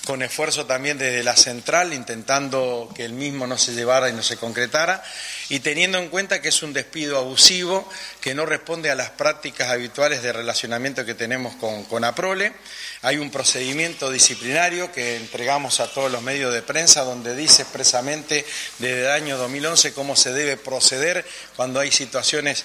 [0.06, 4.22] con esfuerzo también desde la central, intentando que el mismo no se llevara y no
[4.22, 5.04] se concretara,
[5.50, 7.86] y teniendo en cuenta que es un despido abusivo
[8.22, 12.54] que no responde a las prácticas habituales de relacionamiento que tenemos con, con APROLE.
[13.00, 18.44] Hay un procedimiento disciplinario que entregamos a todos los medios de prensa donde dice expresamente
[18.78, 22.64] desde el año 2011 cómo se debe proceder cuando hay situaciones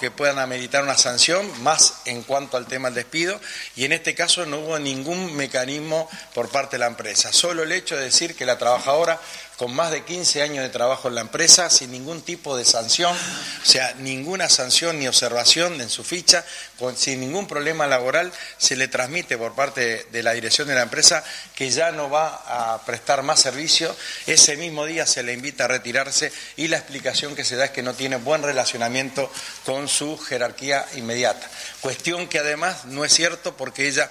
[0.00, 3.40] que puedan ameritar una sanción, más en cuanto al tema del despido,
[3.76, 7.32] y en este caso no hubo ningún mecanismo por parte de la empresa.
[7.32, 9.20] Solo el hecho de decir que la trabajadora
[9.56, 13.16] con más de 15 años de trabajo en la empresa, sin ningún tipo de sanción,
[13.16, 16.44] o sea, ninguna sanción ni observación en su ficha,
[16.96, 21.22] sin ningún problema laboral, se le transmite por parte de la dirección de la empresa
[21.54, 23.94] que ya no va a prestar más servicio.
[24.26, 27.70] Ese mismo día se le invita a retirarse y la explicación que se da es
[27.70, 29.30] que no tiene buen relacionamiento
[29.64, 31.48] con su jerarquía inmediata.
[31.80, 34.10] Cuestión que además no es cierto porque ella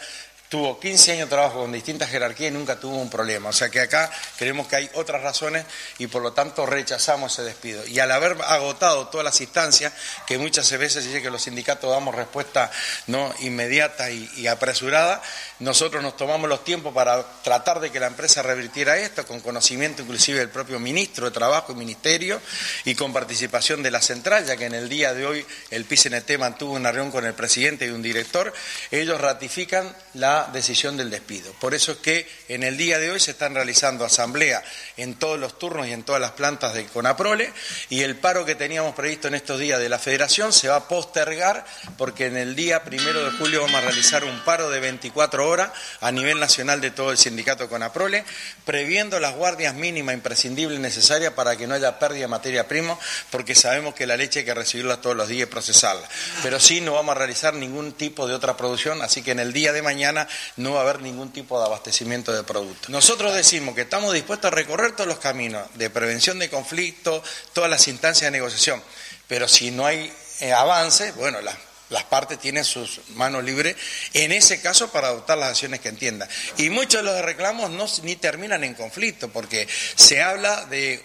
[0.52, 3.48] tuvo 15 años de trabajo con distintas jerarquías y nunca tuvo un problema.
[3.48, 5.66] O sea que acá creemos que hay otras razones
[5.98, 7.88] y por lo tanto rechazamos ese despido.
[7.88, 9.94] Y al haber agotado todas las instancias,
[10.28, 12.70] que muchas veces dice que los sindicatos damos respuesta
[13.08, 15.22] no inmediata y, apresurada,
[15.60, 20.02] nosotros nos tomamos los tiempos para tratar de que la empresa revirtiera esto, con conocimiento
[20.02, 22.42] inclusive del propio ministro de Trabajo y Ministerio
[22.84, 26.38] y con participación de la central, ya que en el día de hoy el PCNT
[26.38, 28.52] mantuvo una reunión con el presidente y un director,
[28.92, 31.52] ellos ratifican la decisión del despido.
[31.54, 34.64] Por eso es que en el día de hoy se están realizando asamblea
[34.98, 37.52] en todos los turnos y en todas las plantas de Conaprole
[37.90, 40.88] y el paro que teníamos previsto en estos días de la Federación se va a
[40.88, 41.66] postergar
[41.98, 45.72] porque en el día primero de julio vamos a realizar un paro de 24 horas
[46.00, 48.24] a nivel nacional de todo el sindicato Conaprole,
[48.66, 52.98] previendo las guardias mínimas imprescindibles necesarias para que no haya pérdida de materia prima,
[53.30, 56.08] porque sabemos que la leche hay que recibirla todos los días y procesarla.
[56.44, 59.54] Pero sí no vamos a realizar ningún tipo de otra producción, así que en el
[59.54, 60.28] día de mañana
[60.58, 62.90] no va a haber ningún tipo de abastecimiento de productos.
[62.90, 67.70] Nosotros decimos que estamos dispuestos a recorrer todos los caminos de prevención de conflictos, todas
[67.70, 68.82] las instancias de negociación,
[69.28, 71.56] pero si no hay eh, avance, bueno, las
[71.92, 73.76] las partes tienen sus manos libres,
[74.14, 76.28] en ese caso para adoptar las acciones que entiendan.
[76.58, 81.04] Y muchos de los reclamos no, ni terminan en conflicto, porque se habla de,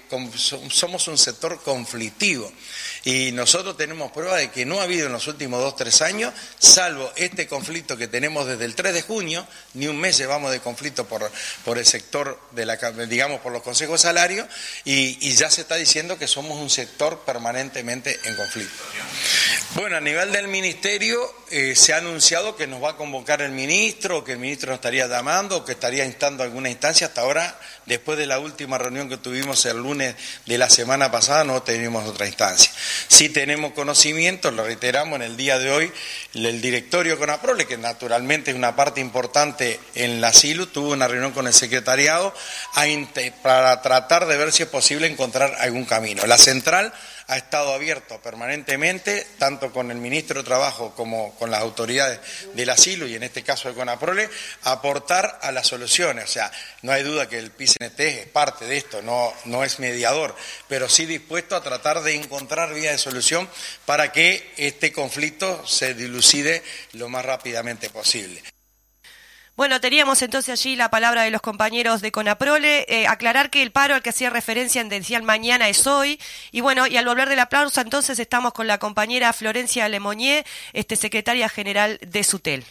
[0.71, 2.51] somos un sector conflictivo.
[3.05, 6.33] Y nosotros tenemos prueba de que no ha habido en los últimos dos, tres años,
[6.59, 10.61] salvo este conflicto que tenemos desde el 3 de junio, ni un mes llevamos de
[10.61, 11.31] conflicto por,
[11.65, 12.77] por el sector, de la,
[13.09, 14.49] digamos, por los consejos de salario,
[14.85, 18.75] y, y ya se está diciendo que somos un sector permanentemente en conflicto.
[19.75, 20.76] Bueno, a nivel del ministerio
[21.51, 24.77] eh, se ha anunciado que nos va a convocar el ministro, que el ministro nos
[24.77, 27.07] estaría llamando, que estaría instando alguna instancia.
[27.07, 31.45] Hasta ahora, después de la última reunión que tuvimos el lunes de la semana pasada,
[31.45, 32.71] no tenemos otra instancia.
[33.09, 35.93] Sí tenemos conocimiento, lo reiteramos en el día de hoy,
[36.35, 41.33] el directorio Conaprole, que naturalmente es una parte importante en la SILU, tuvo una reunión
[41.33, 42.35] con el secretariado
[43.43, 46.27] para tratar de ver si es posible encontrar algún camino.
[46.27, 46.93] La central
[47.29, 52.21] ha estado abierto permanentemente, tanto con el ministro de Trabajo como con las autoridades
[52.55, 54.29] del asilo y en este caso de CONAPROLE,
[54.63, 56.25] a aportar a las soluciones.
[56.25, 59.79] O sea, no hay duda que el PICNT es parte de esto, no, no es
[59.79, 60.37] mediador,
[60.69, 63.49] pero sí dispuesto a tratar de encontrar vías de solución
[63.85, 66.63] para que este conflicto se dilucide
[66.93, 68.43] lo más rápidamente posible.
[69.57, 73.73] Bueno, teníamos entonces allí la palabra de los compañeros de Conaprole, eh, aclarar que el
[73.73, 76.21] paro al que hacía referencia en Dencial mañana es hoy,
[76.53, 80.45] y bueno, y al volver de la aplauso entonces estamos con la compañera Florencia Lemoñé,
[80.75, 82.67] este, secretaria general de SUTEL.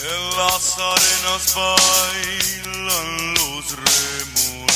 [0.00, 4.67] En las arenas bailan los bailan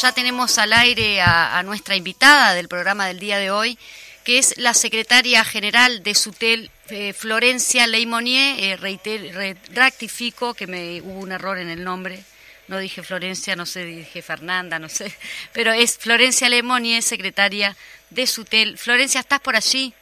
[0.00, 3.78] ya tenemos al aire a, nuestra invitada del programa del día de hoy,
[4.24, 8.80] que es la secretaria general de SUTEL, eh, Florencia Leimonier.
[8.82, 12.22] Eh, rectifico que me hubo un error en el nombre.
[12.68, 15.14] No dije Florencia, no sé, dije Fernanda, no sé.
[15.52, 17.76] Pero es Florencia Leimonier, secretaria
[18.08, 18.78] de SUTEL.
[18.78, 19.92] Florencia, ¿estás por allí?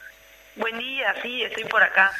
[0.58, 2.10] Buen día, sí, estoy por acá.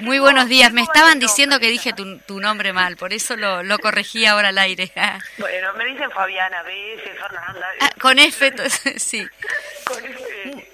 [0.00, 0.72] Muy, buenos días.
[0.72, 4.58] Me estaban diciendo que dije tu, nombre mal, por eso lo, lo, corregí ahora al
[4.58, 4.90] aire.
[5.38, 7.66] bueno, me dicen Fabiana, B, Fernanda.
[7.80, 8.52] Ah, con F,
[8.96, 9.26] sí.
[9.84, 10.70] Con F.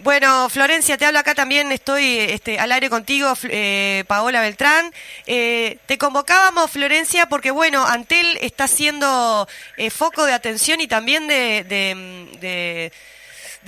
[0.00, 4.92] Bueno, Florencia, te hablo acá también, estoy este, al aire contigo, eh, Paola Beltrán.
[5.26, 11.26] Eh, te convocábamos, Florencia, porque bueno, Antel está siendo eh, foco de atención y también
[11.26, 12.92] de, de de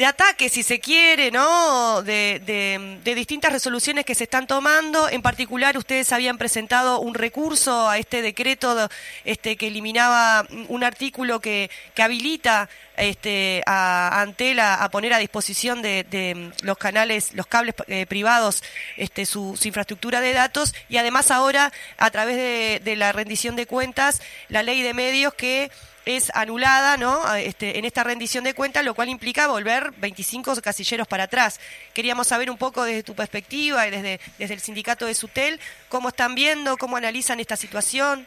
[0.04, 2.02] ataque, si se quiere, ¿no?
[2.02, 5.08] De, de, distintas resoluciones que se están tomando.
[5.08, 8.88] En particular, ustedes habían presentado un recurso a este decreto
[9.24, 15.80] este, que eliminaba un artículo que, que habilita este, a Antel a, poner a disposición
[15.82, 18.62] de, de, los canales, los cables eh, privados,
[18.96, 23.66] este, su, infraestructura de datos y además ahora a través de, de la rendición de
[23.66, 25.70] cuentas, la ley de medios que
[26.06, 27.34] es anulada ¿no?
[27.34, 31.60] Este, en esta rendición de cuentas, lo cual implica volver 25 casilleros para atrás.
[31.92, 36.08] Queríamos saber un poco desde tu perspectiva y desde, desde el sindicato de SUTEL, cómo
[36.08, 38.26] están viendo, cómo analizan esta situación.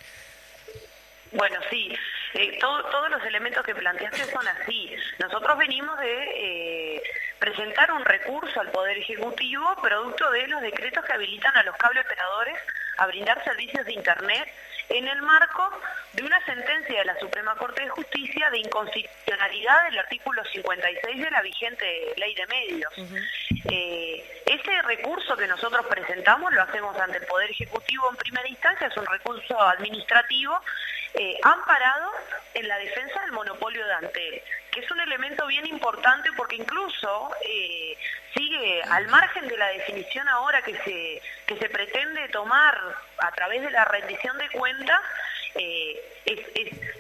[1.32, 1.96] Bueno, sí,
[2.34, 4.92] eh, todos los elementos que planteaste son así.
[5.20, 7.04] Nosotros venimos de eh,
[7.40, 12.02] presentar un recurso al Poder Ejecutivo producto de los decretos que habilitan a los cable
[12.02, 12.58] operadores
[12.98, 14.50] a brindar servicios de Internet
[14.90, 15.72] en el marco
[16.14, 21.32] de una sentencia de la Suprema Corte de Justicia de inconstitucionalidad del artículo 56 de
[21.32, 22.94] la vigente ley de medios.
[23.72, 28.88] Eh, ese recurso que nosotros presentamos lo hacemos ante el Poder Ejecutivo en primera instancia,
[28.88, 30.60] es un recurso administrativo
[31.16, 32.12] eh, amparado
[32.54, 34.42] en la defensa del monopolio de Antel,
[34.72, 37.98] que es un elemento bien importante porque incluso eh,
[38.36, 42.78] sigue al margen de la definición ahora que se, que se pretende tomar
[43.18, 45.02] a través de la rendición de cuentas,
[45.56, 46.02] eh,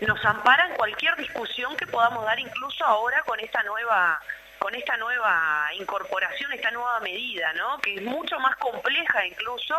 [0.01, 4.19] nos ampara en cualquier discusión que podamos dar incluso ahora con esta nueva
[4.59, 7.79] con esta nueva incorporación, esta nueva medida, ¿no?
[7.79, 9.75] Que es mucho más compleja incluso,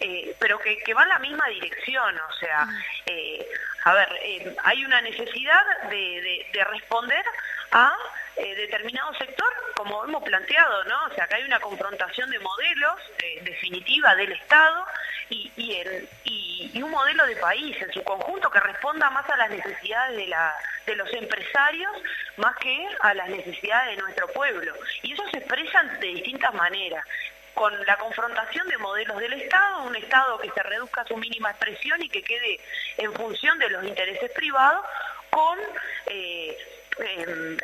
[0.00, 2.66] eh, pero que, va en la misma dirección, o sea,
[3.06, 3.46] eh,
[3.84, 7.24] a ver, eh, hay una necesidad de, responder
[7.72, 7.92] a
[8.36, 11.04] eh, determinado sector, como hemos planteado, ¿no?
[11.04, 14.86] O sea, que hay una confrontación de modelos eh, definitiva del Estado
[15.28, 20.16] y, y, un modelo de país en su conjunto que responda más a las necesidades
[20.16, 20.54] de, la,
[20.84, 21.92] de los empresarios
[22.36, 24.74] más que a las necesidades de nuestro pueblo.
[25.02, 27.06] Y eso se expresa de distintas maneras
[27.54, 31.50] con la confrontación de modelos del Estado, un Estado que se reduzca a su mínima
[31.50, 32.58] expresión y que quede
[32.96, 34.84] en función de los intereses privados,
[35.30, 35.58] con
[36.06, 36.56] eh,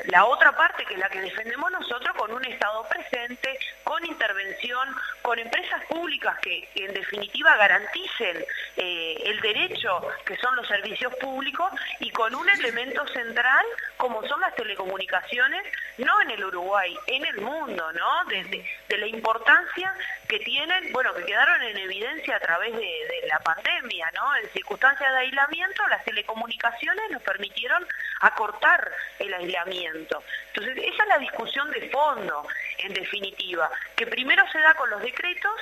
[0.06, 4.88] la otra parte, que es la que defendemos nosotros, con un Estado presente, con intervención,
[5.22, 8.44] con empresas públicas que, en definitiva garanticen
[8.76, 11.70] eh, el derecho que son los servicios públicos
[12.00, 13.64] y con un elemento central
[13.96, 15.62] como son las telecomunicaciones,
[15.98, 18.24] no en el Uruguay, en el mundo, ¿no?
[18.28, 19.92] Desde de la importancia
[20.28, 24.36] que tienen, bueno, que quedaron en evidencia a través de, de la pandemia, ¿no?
[24.36, 27.86] En circunstancias de aislamiento, las telecomunicaciones nos permitieron
[28.20, 30.22] acortar el aislamiento.
[30.54, 32.46] Entonces, esa es la discusión de fondo,
[32.78, 35.52] en definitiva, que primero se da con los decretos,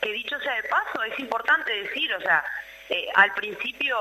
[0.00, 2.44] que dicho sea de paso, es importante decir, o sea,
[2.88, 3.96] eh, al principio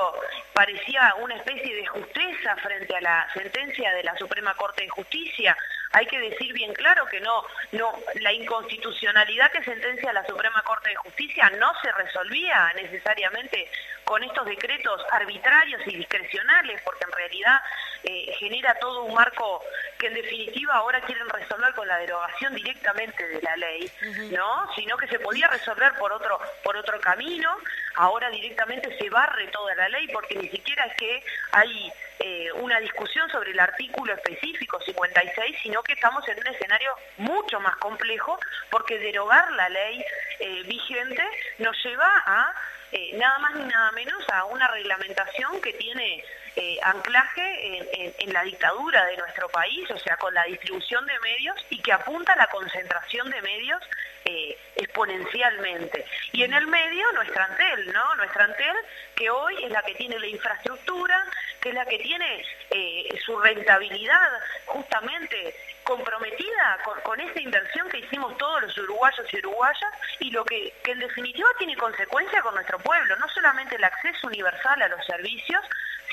[0.54, 5.58] parecía una especie de justeza frente a la sentencia de la Suprema Corte de Justicia.
[5.92, 10.90] Hay que decir bien claro que no, no, la inconstitucionalidad que sentencia la Suprema Corte
[10.90, 13.70] de Justicia no se resolvía necesariamente
[14.04, 17.60] con estos decretos arbitrarios y discrecionales, porque en realidad
[18.04, 19.64] eh, genera todo un marco
[19.98, 23.92] que en definitiva ahora quieren resolver con la derogación directamente de la ley,
[24.32, 24.72] ¿no?
[24.76, 27.58] Sino que se podía resolver por otro por otro camino,
[27.96, 32.80] ahora directamente se barre toda la ley porque ni siquiera es que hay eh, una
[32.80, 38.40] discusión sobre el artículo específico 56, sino que estamos en un escenario mucho más complejo
[38.70, 40.04] porque derogar la ley
[40.40, 41.24] eh, vigente
[41.60, 42.54] nos lleva a
[42.92, 46.24] eh, nada más ni nada menos a una reglamentación que tiene
[46.56, 51.56] eh, anclaje en, la dictadura de nuestro país, o sea, con la distribución de medios
[51.70, 53.82] y que apunta a la concentración de medios
[54.26, 56.06] eh, exponencialmente.
[56.32, 58.16] Y en el medio nuestra Antel, ¿no?
[58.16, 58.76] Nuestra Antel
[59.16, 61.26] que hoy es la que tiene la infraestructura,
[61.62, 64.30] que es la que tiene eh, su rentabilidad
[64.66, 70.44] justamente comprometida con, con, esa inversión que hicimos todos los uruguayos y uruguayas y lo
[70.44, 75.06] que en definitiva tiene consecuencia con nuestro pueblo, no solamente el acceso universal a los
[75.06, 75.64] servicios,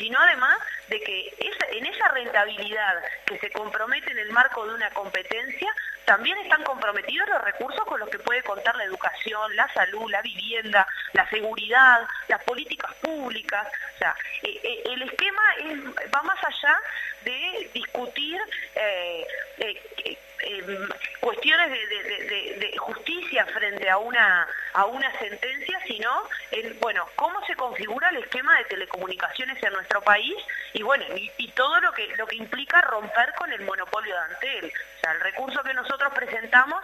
[0.03, 1.33] sino además de que
[1.71, 5.73] en esa rentabilidad que se compromete en el marco de una competencia,
[6.05, 10.21] también están comprometidos los recursos con los que puede contar la educación, la salud, la
[10.21, 13.69] vivienda, la seguridad, las políticas públicas.
[13.95, 15.79] O sea, eh, eh, el esquema es,
[16.13, 16.81] va más allá
[17.25, 18.39] de discutir
[18.75, 19.27] eh,
[19.59, 19.83] eh,
[20.45, 20.89] eh,
[21.21, 26.11] cuestiones de, justicia frente a una a una sentencia, sino
[26.51, 30.35] en bueno cómo se configura el esquema de telecomunicaciones en nuestro país
[30.73, 34.73] y bueno y, todo lo que lo que implica romper con el monopolio de Antel.
[34.97, 36.83] O sea, el recurso que nosotros presentamos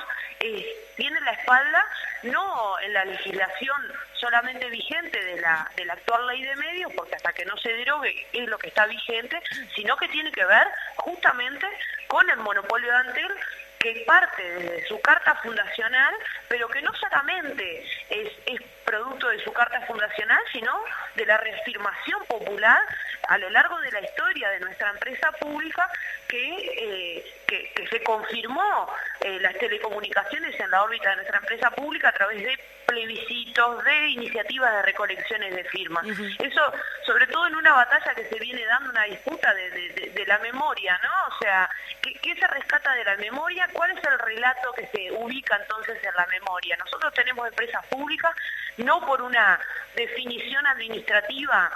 [0.97, 1.85] tiene la espalda
[2.23, 7.17] no en la legislación solamente vigente de la, de la actual ley de medios, porque
[7.17, 9.41] hasta que no se derogue es lo que está vigente,
[9.75, 10.67] sino que tiene que ver
[10.97, 11.67] justamente
[12.07, 13.33] con el monopolio de Antel
[13.79, 16.15] que parte de su carta fundacional,
[16.49, 20.73] pero que no solamente es, es, producto de su carta fundacional, sino
[21.15, 22.81] de la reafirmación popular
[23.29, 25.91] a lo largo de la historia de nuestra empresa pública
[26.27, 28.91] que, eh, que, que, se confirmó
[29.21, 34.09] eh, las telecomunicaciones en la órbita de nuestra empresa pública a través de plebiscitos, de
[34.09, 36.05] iniciativas de recolecciones de firmas.
[36.05, 36.47] Uh -huh.
[36.51, 36.73] Eso,
[37.05, 40.27] sobre todo en una batalla que se viene dando, una disputa de, de, de, de
[40.27, 41.35] la memoria, ¿no?
[41.35, 41.69] O sea,
[42.01, 43.69] ¿qué, ¿qué, se rescata de la memoria?
[43.75, 46.77] ¿Cuál es el relato que se ubica entonces en la memoria?
[46.77, 48.35] Nosotros tenemos empresas públicas,
[48.79, 49.61] no por una
[49.95, 51.71] definición administrativa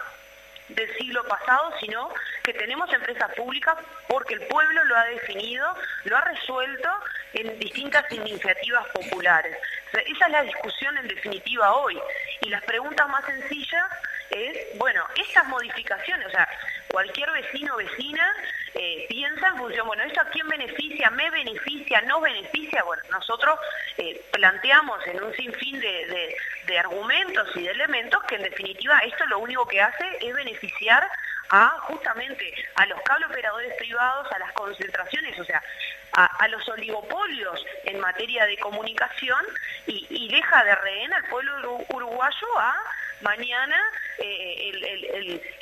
[0.69, 2.09] del siglo pasado, sino
[2.43, 3.77] que tenemos empresas públicas
[4.09, 5.67] porque el pueblo lo ha definido,
[6.05, 6.89] lo ha resuelto
[7.35, 9.57] en distintas iniciativas populares.
[9.93, 12.01] Esa es la discusión en definitiva hoy.
[12.41, 13.87] Y las preguntas más sencillas
[14.31, 16.49] es, bueno, estas modificaciones, o sea,
[16.93, 18.25] cualquier vecino o vecina
[18.75, 21.11] eh, piensa en función, bueno, ¿esto a quién beneficia?
[21.11, 22.01] ¿Me beneficia?
[22.03, 22.83] ¿No beneficia?
[22.85, 23.59] Bueno, nosotros
[23.97, 26.37] eh, planteamos en un sinfín de,
[26.67, 31.07] de, argumentos y de elementos que en definitiva esto lo único que hace es beneficiar
[31.51, 35.63] a justamente a los cable operadores privados, a las concentraciones, o sea,
[36.13, 39.45] a, a los oligopolios en materia de comunicación
[39.87, 42.75] y, y deja de rehén al pueblo uruguayo a
[43.23, 43.77] mañana
[44.19, 44.71] eh,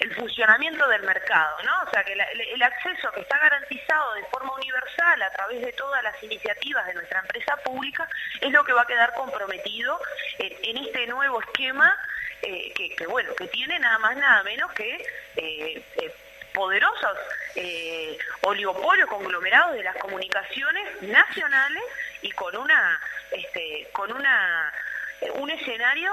[0.00, 1.82] el, funcionamiento del mercado, ¿no?
[1.86, 6.02] O sea, que el, acceso que está garantizado de forma universal a través de todas
[6.02, 8.08] las iniciativas de nuestra empresa pública
[8.40, 9.98] es lo que va a quedar comprometido
[10.38, 11.96] en, este nuevo esquema
[12.42, 14.94] eh, que, bueno, que tiene nada más nada menos que
[15.36, 16.14] eh, eh,
[16.54, 17.18] poderosos
[18.42, 21.82] oligopolios conglomerados de las comunicaciones nacionales
[22.22, 23.00] y con una
[23.30, 24.72] este, con una
[25.34, 26.10] un escenario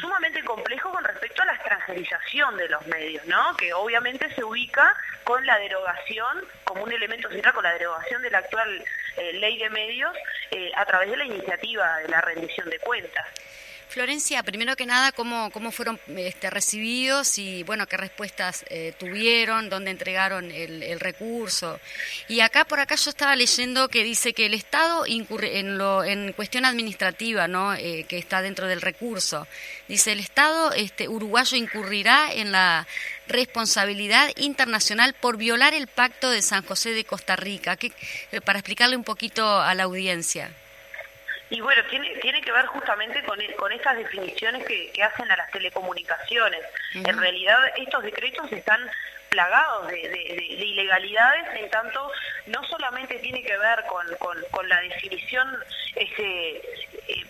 [0.00, 3.56] sumamente complejo con respecto a la extranjerización de los medios, ¿no?
[3.56, 4.94] Que obviamente se ubica
[5.24, 8.84] con la derogación, como un elemento central, con la derogación de la actual
[9.16, 10.14] eh, ley de medios
[10.50, 13.26] eh, a través de la iniciativa de la rendición de cuentas.
[13.88, 19.70] Florencia, primero que nada, ¿cómo, cómo fueron este, recibidos y, bueno, qué respuestas eh, tuvieron,
[19.70, 21.78] dónde entregaron el, el recurso?
[22.26, 26.02] Y acá, por acá, yo estaba leyendo que dice que el Estado incurre en, lo,
[26.02, 29.46] en cuestión administrativa, ¿no?, Eh, que está dentro del recurso.
[29.88, 32.86] Dice, el Estado este, uruguayo incurrirá en la
[33.28, 37.76] responsabilidad internacional por violar el Pacto de San José de Costa Rica.
[37.76, 37.92] ¿Qué-
[38.32, 40.50] eh, para explicarle un poquito a la audiencia.
[41.54, 45.30] Y bueno, tiene, tiene que ver justamente con, e- con estas definiciones que, que hacen
[45.30, 46.60] a las telecomunicaciones.
[46.94, 48.80] En realidad estos decretos están
[49.30, 52.10] plagados de, de- de- de ilegalidades, en tanto
[52.46, 55.48] no solamente tiene que ver con, con- con la definición
[55.94, 56.56] ese,
[57.06, 57.24] eh,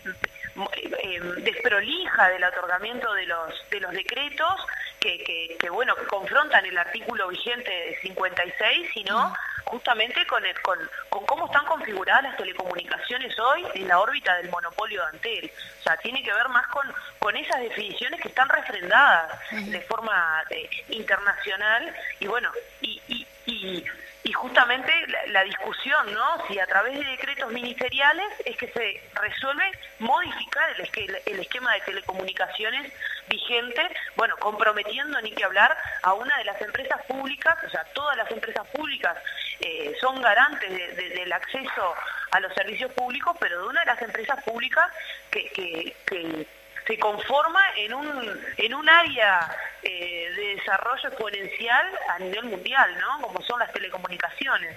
[0.76, 4.60] eh, desprolija del otorgamiento de los, de los decretos,
[5.00, 9.34] que, que- que, bueno, que confrontan el artículo vigente de 56, sino
[9.64, 10.78] justamente con, el- con,
[11.10, 15.52] con cómo están configuradas las telecomunicaciones hoy en la órbita del monopolio de Antel.
[15.80, 20.42] O sea, tiene que ver más con, con esas definiciones que están refrendadas de forma
[20.50, 21.94] eh, internacional.
[22.20, 22.50] Y bueno,
[22.80, 23.84] y, y, y,
[24.24, 24.90] y justamente
[25.28, 26.46] la, discusión, ¿no?
[26.48, 31.74] Si a través de decretos ministeriales es que se resuelve modificar el, esque- el esquema
[31.74, 32.90] de telecomunicaciones
[33.28, 33.82] vigente,
[34.16, 38.30] bueno, comprometiendo ni que hablar a una de las empresas públicas, o sea, todas las
[38.30, 39.16] empresas públicas
[39.60, 41.94] eh, son garantes de- de- del acceso
[42.30, 44.90] a los servicios públicos, pero de una de las empresas públicas
[45.30, 46.46] que
[46.86, 49.48] se conforma en un, en un área
[49.82, 53.26] eh, de desarrollo exponencial a nivel mundial, ¿no?
[53.26, 54.76] Como son las telecomunicaciones.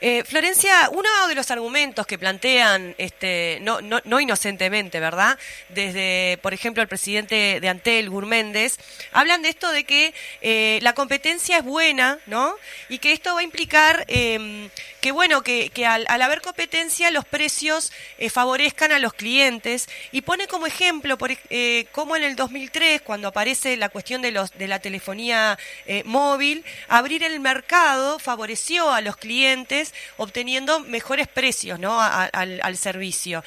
[0.00, 5.38] Eh, Florencia, uno de los argumentos que plantean, este, no, no, no inocentemente, ¿verdad?
[5.70, 8.78] Desde, por ejemplo, el presidente de Antel, Gurméndez,
[9.12, 10.12] hablan de esto de que
[10.42, 12.54] eh, la competencia es buena, ¿no?
[12.90, 14.68] Y que esto va a implicar eh,
[15.06, 19.88] que, bueno, que, al, haber competencia los precios eh, favorezcan a los clientes.
[20.10, 24.32] Y pone como ejemplo, por, eh, como en el 2003, cuando aparece la cuestión de,
[24.32, 31.28] los, de la telefonía eh, móvil, abrir el mercado favoreció a los clientes obteniendo mejores
[31.28, 32.00] precios ¿no?
[32.00, 33.44] al, al servicio.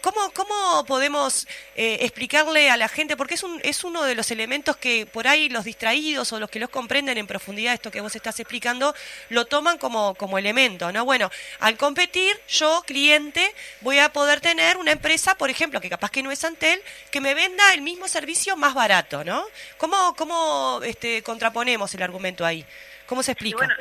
[0.00, 3.18] ¿cómo, ¿Cómo podemos explicarle a la gente?
[3.18, 6.48] Porque es, un, es uno de los elementos que por ahí los distraídos o los
[6.48, 8.94] que los comprenden en profundidad esto que vos estás explicando,
[9.28, 10.90] lo toman como, como elemento.
[10.90, 11.01] ¿no?
[11.04, 11.30] Bueno,
[11.60, 16.22] al competir, yo, cliente, voy a poder tener una empresa, por ejemplo, que capaz que
[16.22, 16.80] no es Antel,
[17.10, 19.24] que me venda el mismo servicio más barato.
[19.24, 19.44] ¿no?
[19.78, 22.64] ¿Cómo, cómo este, contraponemos el argumento ahí?
[23.06, 23.58] ¿Cómo se explica?
[23.58, 23.74] bueno,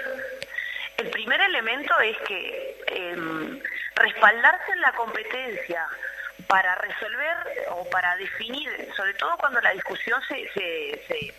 [0.98, 3.62] el primer elemento es que eh,
[3.96, 5.88] respaldarse en la competencia
[6.48, 7.38] para resolver
[7.70, 11.34] o para definir, sobre todo cuando la discusión se, se, se,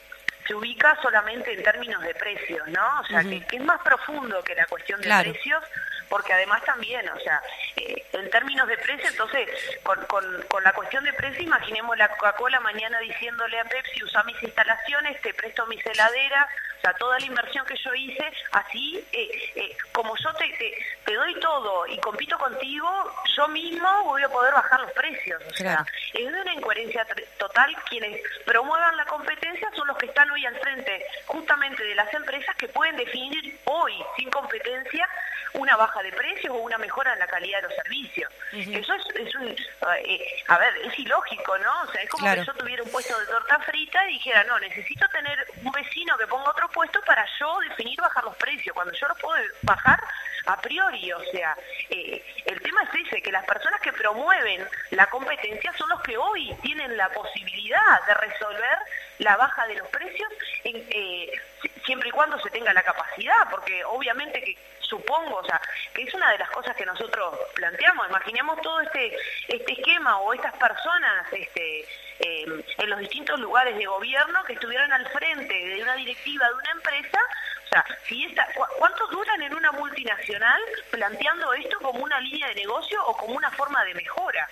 [0.52, 3.00] se ubica solamente en términos de precios, ¿no?
[3.00, 5.32] O sea, que, que es más profundo que la cuestión de Claro.
[5.32, 5.64] precios,
[6.12, 7.42] porque además también, o sea,
[7.76, 9.48] eh, en términos de precio, entonces,
[9.82, 14.22] con, con, con la cuestión de precio, imaginemos la Coca-Cola mañana diciéndole a Pepsi, usa
[14.24, 19.02] mis instalaciones, te presto mis heladeras, o sea, toda la inversión que yo hice, así,
[19.12, 20.74] eh, eh, como yo te, te,
[21.06, 22.88] te doy todo y compito contigo,
[23.34, 25.40] yo mismo voy a poder bajar los precios.
[25.46, 25.82] O Claro.
[25.84, 27.06] sea, es de una incoherencia
[27.38, 27.74] total.
[27.88, 32.54] Quienes promuevan la competencia son los que están hoy al frente justamente de las empresas
[32.56, 35.08] que pueden definir hoy, sin competencia,
[35.54, 38.32] una baja de precios o una mejora en la calidad de los servicios.
[38.52, 39.48] Eso es, es un...
[39.48, 41.82] eh, a ver, es ilógico, ¿no?
[41.82, 42.40] O sea, es como Claro.
[42.42, 46.16] que yo tuviera un puesto de torta frita y dijera, no, necesito tener un vecino
[46.16, 50.02] que ponga otro puesto para yo definir bajar los precios, cuando yo los puedo bajar
[50.46, 51.56] a priori, o sea,
[51.90, 56.16] eh, el tema es ese, que las personas que promueven la competencia son los que
[56.16, 58.78] hoy tienen la posibilidad de resolver
[59.18, 60.28] la baja de los precios
[60.64, 61.30] en, eh,
[61.60, 64.58] si- siempre y cuando se tenga la capacidad, porque obviamente que
[64.96, 65.58] supongo, o sea,
[65.94, 69.16] que es una de las cosas que nosotros planteamos, imaginemos todo este,
[69.48, 71.80] este esquema o estas personas este,
[72.20, 72.44] eh,
[72.78, 76.70] en los distintos lugares de gobierno que estuvieran al frente de una directiva de una
[76.72, 77.18] empresa,
[77.64, 82.48] o sea, si esta, ¿cu- ¿cuántos duran en una multinacional planteando esto como una línea
[82.48, 84.46] de negocio o como una forma de mejora?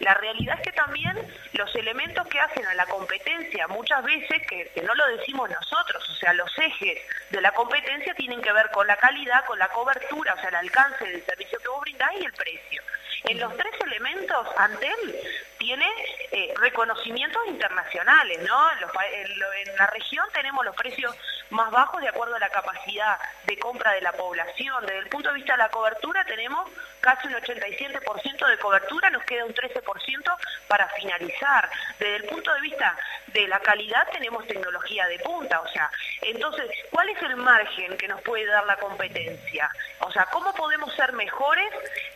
[0.00, 1.16] La realidad es que también
[1.52, 6.14] los elementos que hacen a la competencia, muchas veces, que, no lo decimos nosotros, o
[6.14, 6.98] sea, los ejes
[7.30, 10.56] de la competencia tienen que ver con la calidad, con la cobertura, o sea, el
[10.56, 12.82] alcance del servicio que vos brindás y el precio.
[13.24, 15.16] En los tres elementos, Antel
[15.58, 15.86] tiene
[16.30, 18.70] eh, reconocimientos internacionales, ¿no?
[18.72, 21.16] En, en la región tenemos los precios
[21.50, 24.84] más bajos de acuerdo a la capacidad de compra de la población.
[24.86, 26.70] Desde el punto de vista de la cobertura tenemos
[27.00, 30.36] casi un 87% de cobertura, nos queda un 13%
[30.68, 31.70] para finalizar.
[31.98, 32.96] Desde el punto de vista
[33.28, 35.90] de la calidad tenemos tecnología de punta, o sea,
[36.22, 39.70] entonces, ¿cuál es el margen que nos puede dar la competencia?
[40.00, 41.70] O sea, ¿cómo podemos ser mejores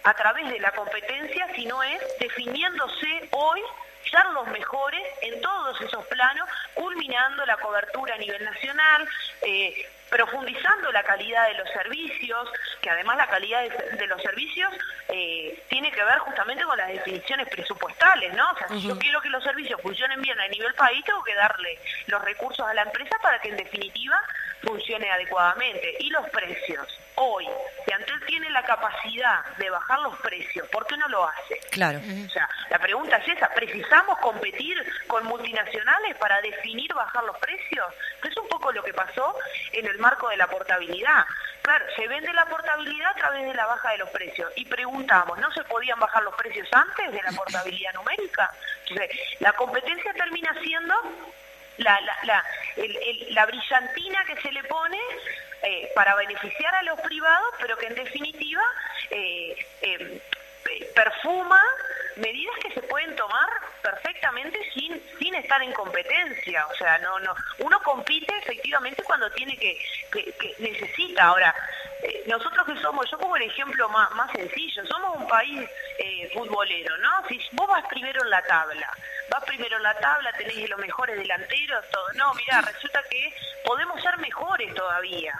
[0.04, 3.62] a través de la competencia si no es definiéndose hoy
[4.10, 9.08] ser los mejores en todos esos planos, culminando la cobertura a nivel nacional,
[9.42, 12.48] eh, profundizando la calidad de los servicios,
[12.80, 14.72] que además la calidad de, de los servicios
[15.08, 18.50] eh, tiene que ver justamente con las definiciones presupuestales, ¿no?
[18.50, 21.34] O sea, si yo quiero que los servicios funcionen bien a nivel país, tengo que
[21.34, 24.20] darle los recursos a la empresa para que en definitiva
[24.62, 25.96] funcione adecuadamente.
[26.00, 26.86] Y los precios.
[27.20, 27.48] Hoy,
[27.84, 31.58] si Antel tiene la capacidad de bajar los precios, ¿por qué no lo hace?
[31.72, 31.98] Claro.
[31.98, 34.76] O sea, la pregunta es esa, ¿precisamos competir
[35.08, 37.86] con multinacionales para definir bajar los precios?
[38.22, 39.34] Que es un poco lo que pasó
[39.72, 41.24] en el marco de la portabilidad.
[41.62, 45.38] Claro, se vende la portabilidad a través de la baja de los precios y preguntamos,
[45.38, 48.48] ¿no se podían bajar los precios antes de la portabilidad numérica?
[48.86, 49.10] Entonces,
[49.40, 50.94] la competencia termina siendo
[51.78, 52.44] la, la,
[53.30, 54.98] la, brillantina que se le pone
[55.62, 58.62] eh, para beneficiar a los privados, pero que en definitiva
[59.10, 60.20] eh, eh,
[60.94, 61.62] perfuma
[62.16, 63.48] medidas que se pueden tomar
[63.82, 66.66] perfectamente sin sin estar en competencia.
[66.66, 67.34] O sea no no.
[67.58, 69.78] Uno compite efectivamente cuando tiene que,
[70.58, 71.24] necesita.
[71.24, 71.54] Ahora
[72.02, 76.30] eh, nosotros que somos yo pongo el ejemplo más, más sencillo somos un país eh,
[76.32, 78.88] futbolero no si vos vas primero en la tabla
[79.28, 82.12] vas primero en la tabla tenés los mejores delanteros todo.
[82.14, 83.34] No mira resulta que
[83.64, 85.38] podemos ser mejores todavía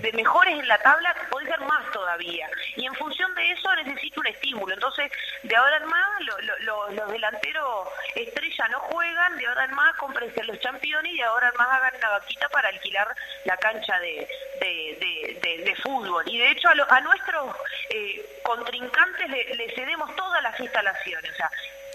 [0.00, 2.48] de mejores en la tabla podés ser más todavía.
[2.76, 4.74] Y en función de eso necesito un estímulo.
[4.74, 5.10] Entonces
[5.42, 9.74] de ahora en más lo- lo- lo- los delanteros estrella no juegan de ahora en
[9.74, 13.08] más cómprense los campeones y de ahora en más hagan una vaquita para alquilar
[13.44, 14.28] la cancha de,
[14.60, 15.38] de- de-
[15.76, 16.24] fútbol.
[16.26, 17.54] Y de hecho a, nuestros
[17.90, 21.32] eh, contrincantes le, cedemos todas las instalaciones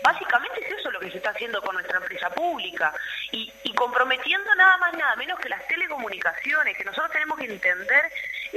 [0.03, 2.93] Básicamente es eso lo que se está haciendo con nuestra empresa pública
[3.31, 8.11] y, comprometiendo nada más nada menos que las telecomunicaciones, que nosotros tenemos que entender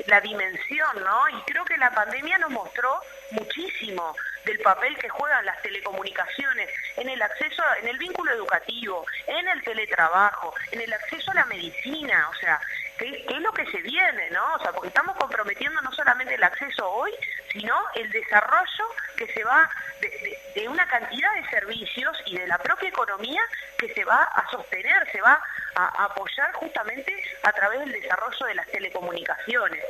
[0.06, 1.28] la dimensión, ¿no?
[1.30, 7.08] Y creo que la pandemia nos mostró muchísimo del papel que juegan las telecomunicaciones en
[7.08, 12.28] el acceso, en el vínculo educativo, en el teletrabajo, en el acceso a la medicina,
[12.28, 12.60] o sea,
[12.98, 14.54] ¿qué, es lo que se viene, no?
[14.54, 17.12] O sea, porque estamos comprometiendo no solamente el acceso hoy,
[17.52, 18.84] sino el desarrollo
[19.16, 19.68] que se va
[20.00, 23.42] de- de una cantidad de servicios y de la propia economía
[23.78, 25.38] que se va a sostener, se va
[25.74, 29.84] a, apoyar justamente a través del desarrollo de las telecomunicaciones.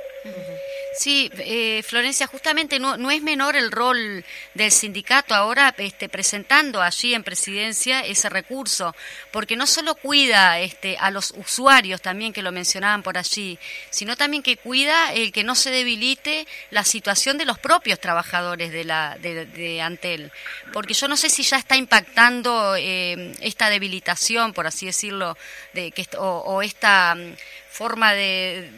[0.98, 4.24] Sí, eh, Florencia, justamente no, no es menor el rol
[4.54, 8.94] del sindicato ahora este, presentando allí en presidencia ese recurso,
[9.30, 13.58] porque no solo cuida este, a los usuarios también que lo mencionaban por allí,
[13.90, 18.72] sino también que cuida el que no se debilite la situación de los propios trabajadores
[18.72, 20.32] de, la, de, Antel,
[20.72, 25.36] porque yo no sé si ya está impactando eh, esta debilitación, por así decirlo,
[25.74, 27.34] de que o, o esta mm,
[27.70, 28.70] forma de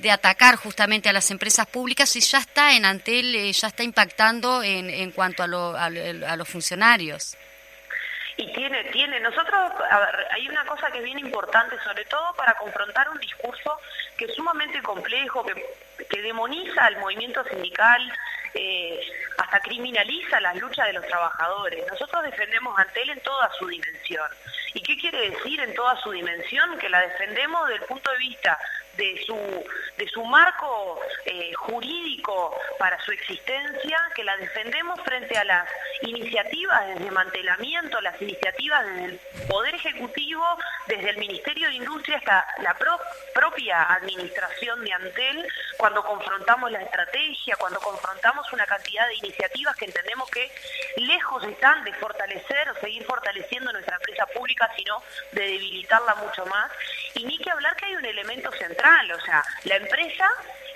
[0.00, 3.82] de atacar justamente a las empresas públicas y ya está en Antel, eh, ya está
[3.82, 7.36] impactando en, en cuanto a, lo- a, a los funcionarios.
[8.36, 9.72] Y tiene, tiene, nosotros,
[10.30, 13.76] hay una cosa que es bien importante, sobre todo para confrontar un discurso
[14.16, 15.62] que es sumamente complejo, que,
[16.08, 18.00] que demoniza al movimiento sindical,
[18.54, 18.98] eh,
[19.36, 21.84] hasta criminaliza las luchas de los trabajadores.
[21.90, 24.28] Nosotros defendemos Antel en toda su dimensión.
[24.72, 26.78] ¿Y qué quiere decir en toda su dimensión?
[26.78, 28.58] Que la defendemos desde el punto de vista
[29.00, 29.64] de su,
[29.96, 35.66] de su marco eh, jurídico para su existencia, que la defendemos frente a las
[36.02, 40.44] iniciativas de desmantelamiento, las iniciativas desde el Poder Ejecutivo,
[40.86, 43.00] desde el Ministerio de Industria hasta la pro-
[43.34, 45.46] propia administración de Antel,
[45.78, 50.50] cuando confrontamos la estrategia, cuando confrontamos una cantidad de iniciativas que entendemos que
[51.00, 56.70] lejos están de fortalecer o seguir fortaleciendo nuestra empresa pública, sino de debilitarla mucho más.
[57.14, 60.28] Y ni que hablar que hay un elemento central, o sea, la empresa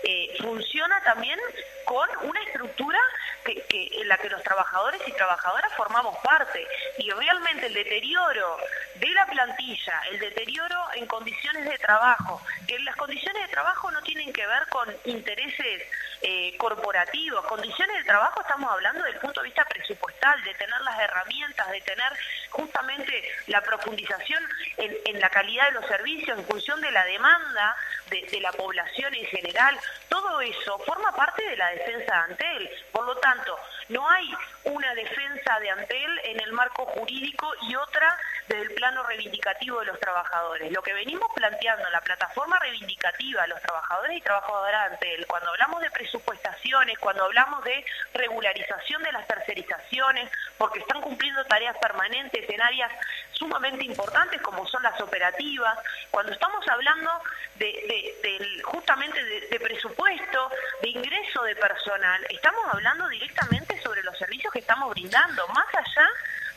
[0.02, 1.38] eh, funciona también
[1.84, 2.98] con una estructura
[3.46, 6.66] en la que los trabajadores y trabajadoras formamos parte.
[6.98, 8.58] Y realmente el deterioro
[8.96, 14.02] de la plantilla, el deterioro en condiciones de trabajo, que las condiciones de trabajo no
[14.02, 15.82] tienen que ver con intereses
[16.26, 20.98] eh, corporativos, condiciones de trabajo, estamos hablando del punto de vista presupuestal, de tener las
[20.98, 22.10] herramientas, de tener
[22.48, 24.42] justamente la profundización
[24.78, 27.76] en, la calidad de los servicios en función de la demanda
[28.08, 29.78] de, de la población en general.
[30.08, 32.70] Todo eso forma parte de la defensa de Antel.
[32.90, 33.58] Por lo tanto,
[33.88, 34.30] no hay
[34.64, 38.16] una defensa de Antel en el marco jurídico y otra
[38.48, 40.72] desde el plano reivindicativo de los trabajadores.
[40.72, 45.26] Lo que venimos planteando en la plataforma reivindicativa de los trabajadores y trabajadoras de Antel,
[45.26, 51.76] cuando hablamos de presupuestaciones, cuando hablamos de regularización de las tercerizaciones, porque están cumpliendo tareas
[51.78, 52.92] permanentes en áreas
[53.34, 55.78] sumamente importantes como son las operativas,
[56.10, 57.10] cuando estamos hablando
[57.56, 60.50] de, justamente de, de presupuesto,
[60.82, 66.08] de ingreso de personal, estamos hablando directamente sobre los servicios que estamos brindando, más allá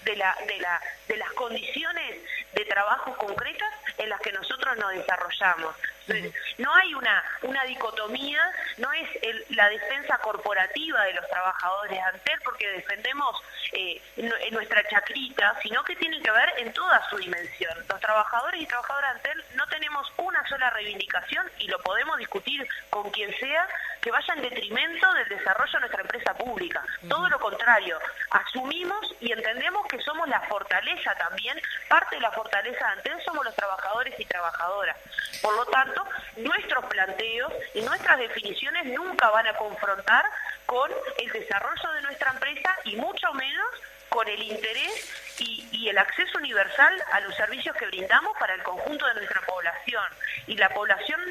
[0.05, 2.21] de, la, de, la, de las condiciones
[2.53, 5.75] de trabajo concretas en las que nosotros nos desarrollamos.
[6.07, 8.41] Entonces, No hay una, una dicotomía,
[8.77, 13.35] no es el- la defensa corporativa de los trabajadores de Antel porque defendemos
[13.73, 17.77] eh, nu- en nuestra chacrita, sino que tiene que ver en toda su dimensión.
[17.89, 22.65] Los trabajadores y trabajadoras de Antel no tenemos una sola reivindicación y lo podemos discutir
[22.89, 23.67] con quien sea
[24.01, 26.81] que vaya en detrimento del desarrollo de nuestra empresa pública.
[27.09, 27.99] Todo lo contrario,
[28.31, 33.43] asumimos y entendemos que somos la fortaleza también, parte de la fortaleza de Antel somos
[33.45, 34.95] los trabajadores y trabajadoras.
[35.41, 35.96] Por lo tanto,
[36.37, 40.25] nuestros planteos y nuestras definiciones nunca van a confrontar
[40.65, 43.67] con el desarrollo de nuestra empresa y mucho menos
[44.09, 49.07] con el interés y, el acceso universal a los servicios que brindamos para el conjunto
[49.07, 50.03] de nuestra población.
[50.47, 51.21] Y la población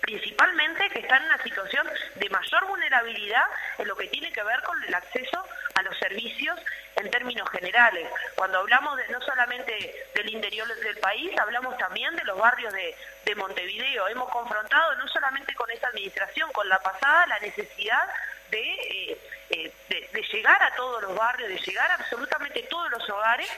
[0.00, 3.44] principalmente que está en una situación de mayor vulnerabilidad
[3.76, 5.44] en lo que tiene que ver con el acceso
[5.74, 6.58] a los servicios
[7.00, 8.08] en términos generales.
[8.34, 12.94] Cuando hablamos de, no solamente del interior del país, hablamos también de los barrios de,
[13.24, 14.08] de Montevideo.
[14.08, 18.08] Hemos confrontado no solamente con esta administración, con la pasada, la necesidad
[18.50, 19.18] de, eh,
[19.50, 23.48] eh, de, de llegar a todos los barrios, de llegar a absolutamente todos los hogares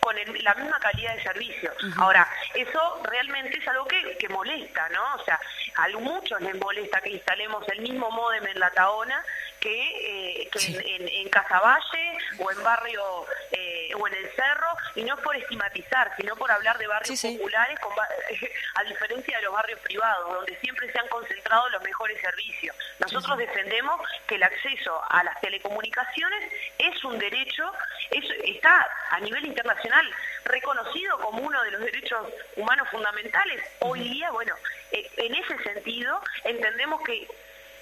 [0.00, 1.70] con el- la misma calidad de servicio.
[1.98, 5.14] Ahora, eso realmente es algo que, que molesta, ¿no?
[5.16, 5.38] O sea,
[5.76, 9.22] a muchos les molesta que instalemos el mismo módem en La Taona
[9.60, 14.68] que, eh, que en, en, en Casaballe o en barrio eh, o en el Cerro,
[14.94, 17.36] y no es por estigmatizar, sino por hablar de barrios Sí, sí.
[17.36, 17.92] populares, con
[18.74, 22.74] a diferencia de los barrios privados, donde siempre se han concentrado los mejores servicios.
[22.98, 27.72] Nosotros defendemos que el acceso a las telecomunicaciones es un derecho,
[28.10, 30.06] es, está a nivel internacional
[30.44, 33.62] reconocido como uno de los derechos humanos fundamentales.
[33.80, 34.54] Hoy día, bueno,
[34.92, 37.28] eh, en ese sentido entendemos que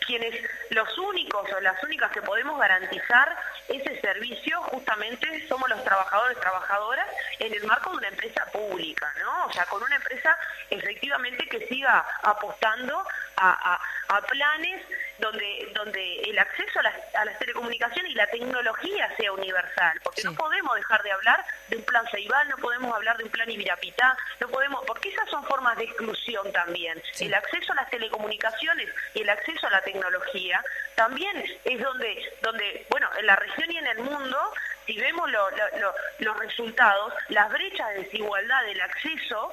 [0.07, 0.35] quienes
[0.71, 3.37] los únicos o las únicas que podemos garantizar
[3.69, 7.07] ese servicio justamente somos los trabajadores trabajadoras
[7.39, 9.47] en el marco de una empresa pública, ¿no?
[9.47, 10.37] O sea, con una empresa
[10.71, 14.83] efectivamente que siga apostando a, a- a planes
[15.19, 20.23] donde donde el acceso a las, a las telecomunicaciones y la tecnología sea universal, porque
[20.23, 23.51] no podemos dejar de hablar de un plan Ceibal, no podemos hablar de un plan
[23.51, 25.09] Ibirapitá, no podemos, porque
[25.39, 27.01] son formas de exclusión también.
[27.21, 30.63] El acceso a las telecomunicaciones y el acceso a la tecnología
[30.95, 34.39] también es donde, donde bueno, en la región y en el mundo,
[34.87, 39.53] si vemos lo- lo- lo- los resultados, las brechas de desigualdad del acceso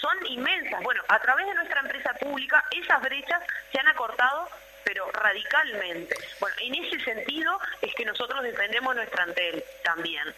[0.00, 0.82] son inmensas.
[0.82, 4.48] Bueno, a través de nuestra empresa pública, esas brechas se han acortado
[4.84, 6.16] pero radicalmente.
[6.40, 10.34] Bueno, en ese sentido es que nosotros defendemos nuestra Antel también.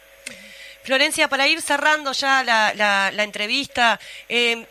[0.82, 4.66] Florencia, para ir cerrando ya la, la- la entrevista, eh,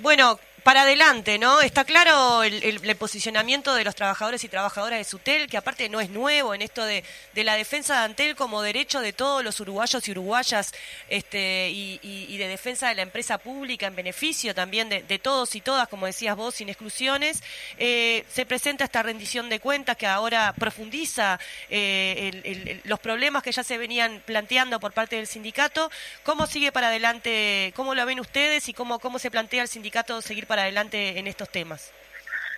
[0.00, 0.38] bueno,
[0.68, 1.62] para adelante, ¿no?
[1.62, 6.10] Está claro el, posicionamiento de los trabajadores y trabajadoras de Sutel, que aparte no es
[6.10, 7.02] nuevo en esto de,
[7.36, 10.74] la defensa de Antel como derecho de todos los uruguayos y uruguayas
[11.08, 15.88] este, y, de defensa de la empresa pública en beneficio también de, todos y todas,
[15.88, 17.42] como decías vos, sin exclusiones.
[17.78, 21.40] Eh, se presenta esta rendición de cuentas que ahora profundiza
[21.70, 25.90] eh, los problemas que ya se venían planteando por parte del sindicato.
[26.24, 27.72] ¿Cómo sigue para adelante?
[27.74, 31.26] ¿Cómo lo ven ustedes y cómo, cómo se plantea el sindicato seguir para adelante en
[31.26, 31.92] estos temas?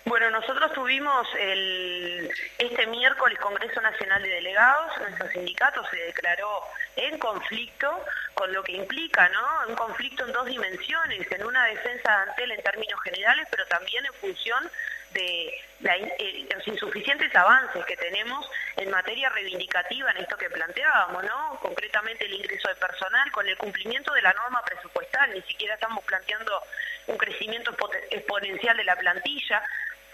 [0.05, 6.63] Bueno, nosotros tuvimos el, este miércoles Congreso Nacional de Delegados, nuestro sindicato se declaró
[6.95, 9.69] en conflicto con lo que implica, ¿no?
[9.69, 14.03] Un conflicto en dos dimensiones, en una defensa de Antel en términos generales, pero también
[14.05, 14.71] en función
[15.13, 15.47] de
[15.83, 21.59] eh, los insuficientes avances que tenemos en materia reivindicativa en esto que planteábamos, ¿no?
[21.61, 26.03] Concretamente el ingreso de personal con el cumplimiento de la norma presupuestal, ni siquiera estamos
[26.05, 26.61] planteando
[27.07, 27.75] un crecimiento
[28.11, 29.63] exponencial de la plantilla.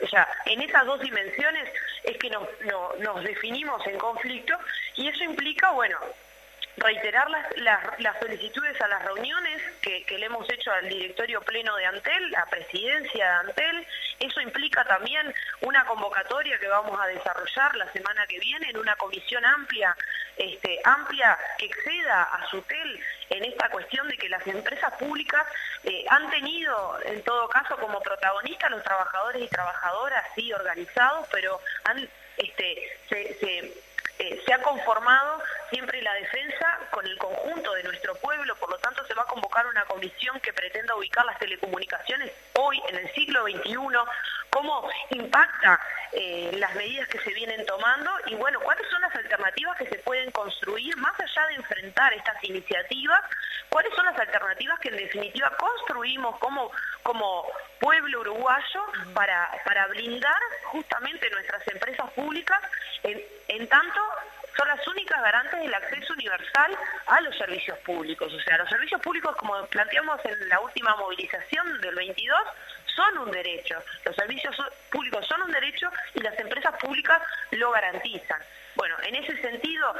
[0.03, 1.69] O sea, en esas dos dimensiones
[2.03, 4.57] es que nos, no- nos definimos en conflicto
[4.95, 5.97] y eso implica, bueno,
[6.77, 11.75] reiterar las, las, solicitudes a las reuniones que, que, le hemos hecho al directorio pleno
[11.75, 13.87] de Antel, la presidencia de Antel.
[14.19, 18.95] Eso implica también una convocatoria que vamos a desarrollar la semana que viene en una
[18.95, 19.95] comisión amplia,
[20.37, 22.99] este, amplia que exceda a SUTEL
[23.29, 25.45] en esta cuestión de que las empresas públicas
[25.83, 31.59] eh, han tenido, en todo caso, como protagonistas los trabajadores y trabajadoras, sí, organizados, pero
[31.85, 32.07] han
[32.37, 33.73] este, se
[34.19, 38.77] eh, se ha conformado siempre la defensa con el conjunto de nuestro pueblo, por lo
[38.79, 43.13] tanto se va a convocar una comisión que pretenda ubicar las telecomunicaciones hoy, en el
[43.13, 43.75] siglo XXI,
[44.49, 45.79] cómo impacta
[46.13, 49.99] eh, las medidas que se vienen tomando y bueno, cuáles son las alternativas que se
[49.99, 53.21] pueden construir más allá de enfrentar estas iniciativas,
[53.69, 56.71] cuáles son las alternativas que en definitiva construimos como,
[57.03, 57.45] como
[57.79, 62.59] pueblo uruguayo para, para blindar justamente nuestras empresas públicas
[63.03, 64.01] en, en tanto
[64.57, 68.33] son las únicas garantes del acceso universal a los servicios públicos.
[68.33, 72.39] O sea, los servicios públicos, como planteamos en la última movilización del 22,
[72.95, 73.75] son un derecho.
[74.03, 74.55] Los servicios
[74.91, 77.21] públicos son un derecho y las empresas públicas
[77.51, 78.41] lo garantizan.
[78.77, 79.93] Bueno, en ese sentido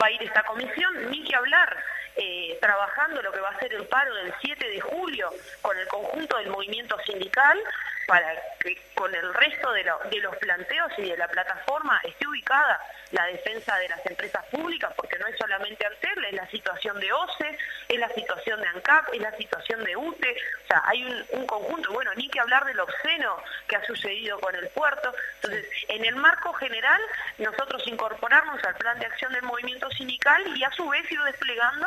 [0.00, 1.74] va a ir esta comisión, ni que hablar,
[2.16, 5.30] eh, trabajando lo que va a ser el paro del 7 de julio
[5.62, 7.58] con el conjunto del movimiento sindical,
[8.06, 12.80] para que con el resto de, los planteos y de la plataforma esté ubicada
[13.12, 17.12] la defensa de las empresas públicas, porque no es solamente Antel, es la situación de
[17.12, 17.58] OCE,
[17.88, 21.92] es la situación de ANCAP, es la situación de UTE, o sea, hay un, conjunto,
[21.92, 25.12] bueno, ni que hablar del obsceno que ha sucedido con el puerto.
[25.36, 27.00] Entonces, en el marco general,
[27.38, 31.86] nosotros incorporarnos al plan de acción del movimiento sindical y a su vez ir desplegando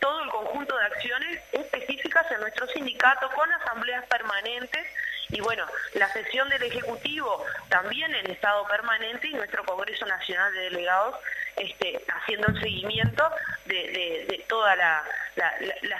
[0.00, 4.86] todo el conjunto de acciones específicas en nuestro sindicato con asambleas permanentes
[5.30, 5.64] y bueno,
[5.94, 11.16] la sesión del Ejecutivo también en estado permanente y nuestro Congreso Nacional de Delegados
[11.56, 13.24] este, haciendo el seguimiento
[13.64, 15.02] de, toda la,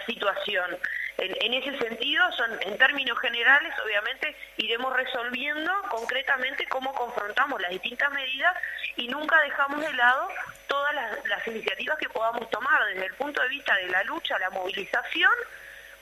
[0.07, 0.77] situación.
[1.25, 8.11] En, ese sentido, son en términos generales, obviamente, iremos resolviendo concretamente cómo confrontamos las distintas
[8.11, 8.57] medidas
[8.97, 10.29] y nunca dejamos de lado
[10.67, 14.51] todas las, iniciativas que podamos tomar desde el punto de vista de la lucha, la
[14.51, 15.33] movilización,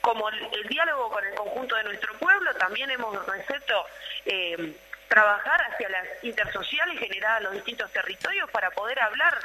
[0.01, 3.85] como el, diálogo con el conjunto de nuestro pueblo, también hemos recepto
[4.25, 4.73] eh,
[5.07, 9.37] trabajar hacia las intersociales generadas en los distintos territorios para poder hablar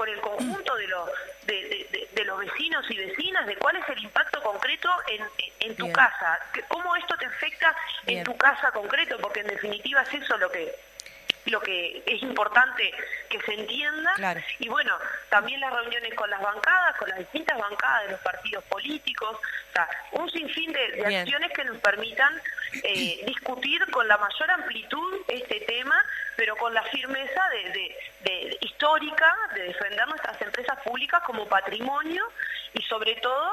[0.00, 1.10] con el conjunto de los,
[1.44, 5.22] de, los vecinos y vecinas de cuál es el impacto concreto en,
[5.60, 6.38] en tu casa,
[6.68, 7.76] cómo esto te afecta
[8.06, 10.74] en tu casa concreto, porque en definitiva es eso lo que
[11.46, 12.92] lo que es importante
[13.28, 14.14] que se entienda.
[14.58, 14.96] Y bueno,
[15.28, 19.72] también las reuniones con las bancadas, con las distintas bancadas de los partidos políticos, o
[19.72, 22.40] sea, un sinfín de, acciones que nos permitan
[22.84, 26.02] eh, discutir con la mayor amplitud este tema,
[26.36, 27.96] pero con la firmeza de, de,
[28.60, 32.24] histórica de defender nuestras empresas públicas como patrimonio
[32.74, 33.50] y sobre todo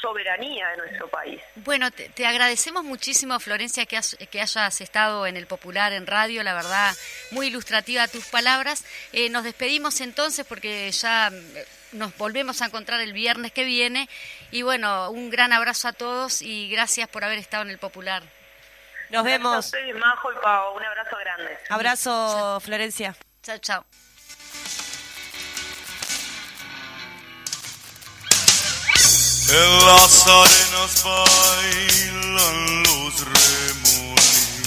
[0.00, 1.40] soberanía de nuestro país.
[1.56, 4.00] Bueno, te, agradecemos muchísimo, Florencia, que,
[4.30, 6.94] que, hayas estado en el Popular en radio, la verdad,
[7.30, 8.84] muy ilustrativa tus palabras.
[9.12, 14.08] Eh, nos despedimos entonces porque ya eh, nos volvemos a encontrar el viernes que viene
[14.50, 18.22] y bueno, un gran abrazo a todos y gracias por haber estado en el Popular.
[19.10, 19.54] Nos vemos.
[19.54, 21.58] A ustedes, Majo y Pau, un abrazo grande.
[21.68, 23.14] Abrazo, Florencia.
[23.42, 23.84] Chao, chao.
[29.52, 34.59] Lasare nos bailan los remolinos.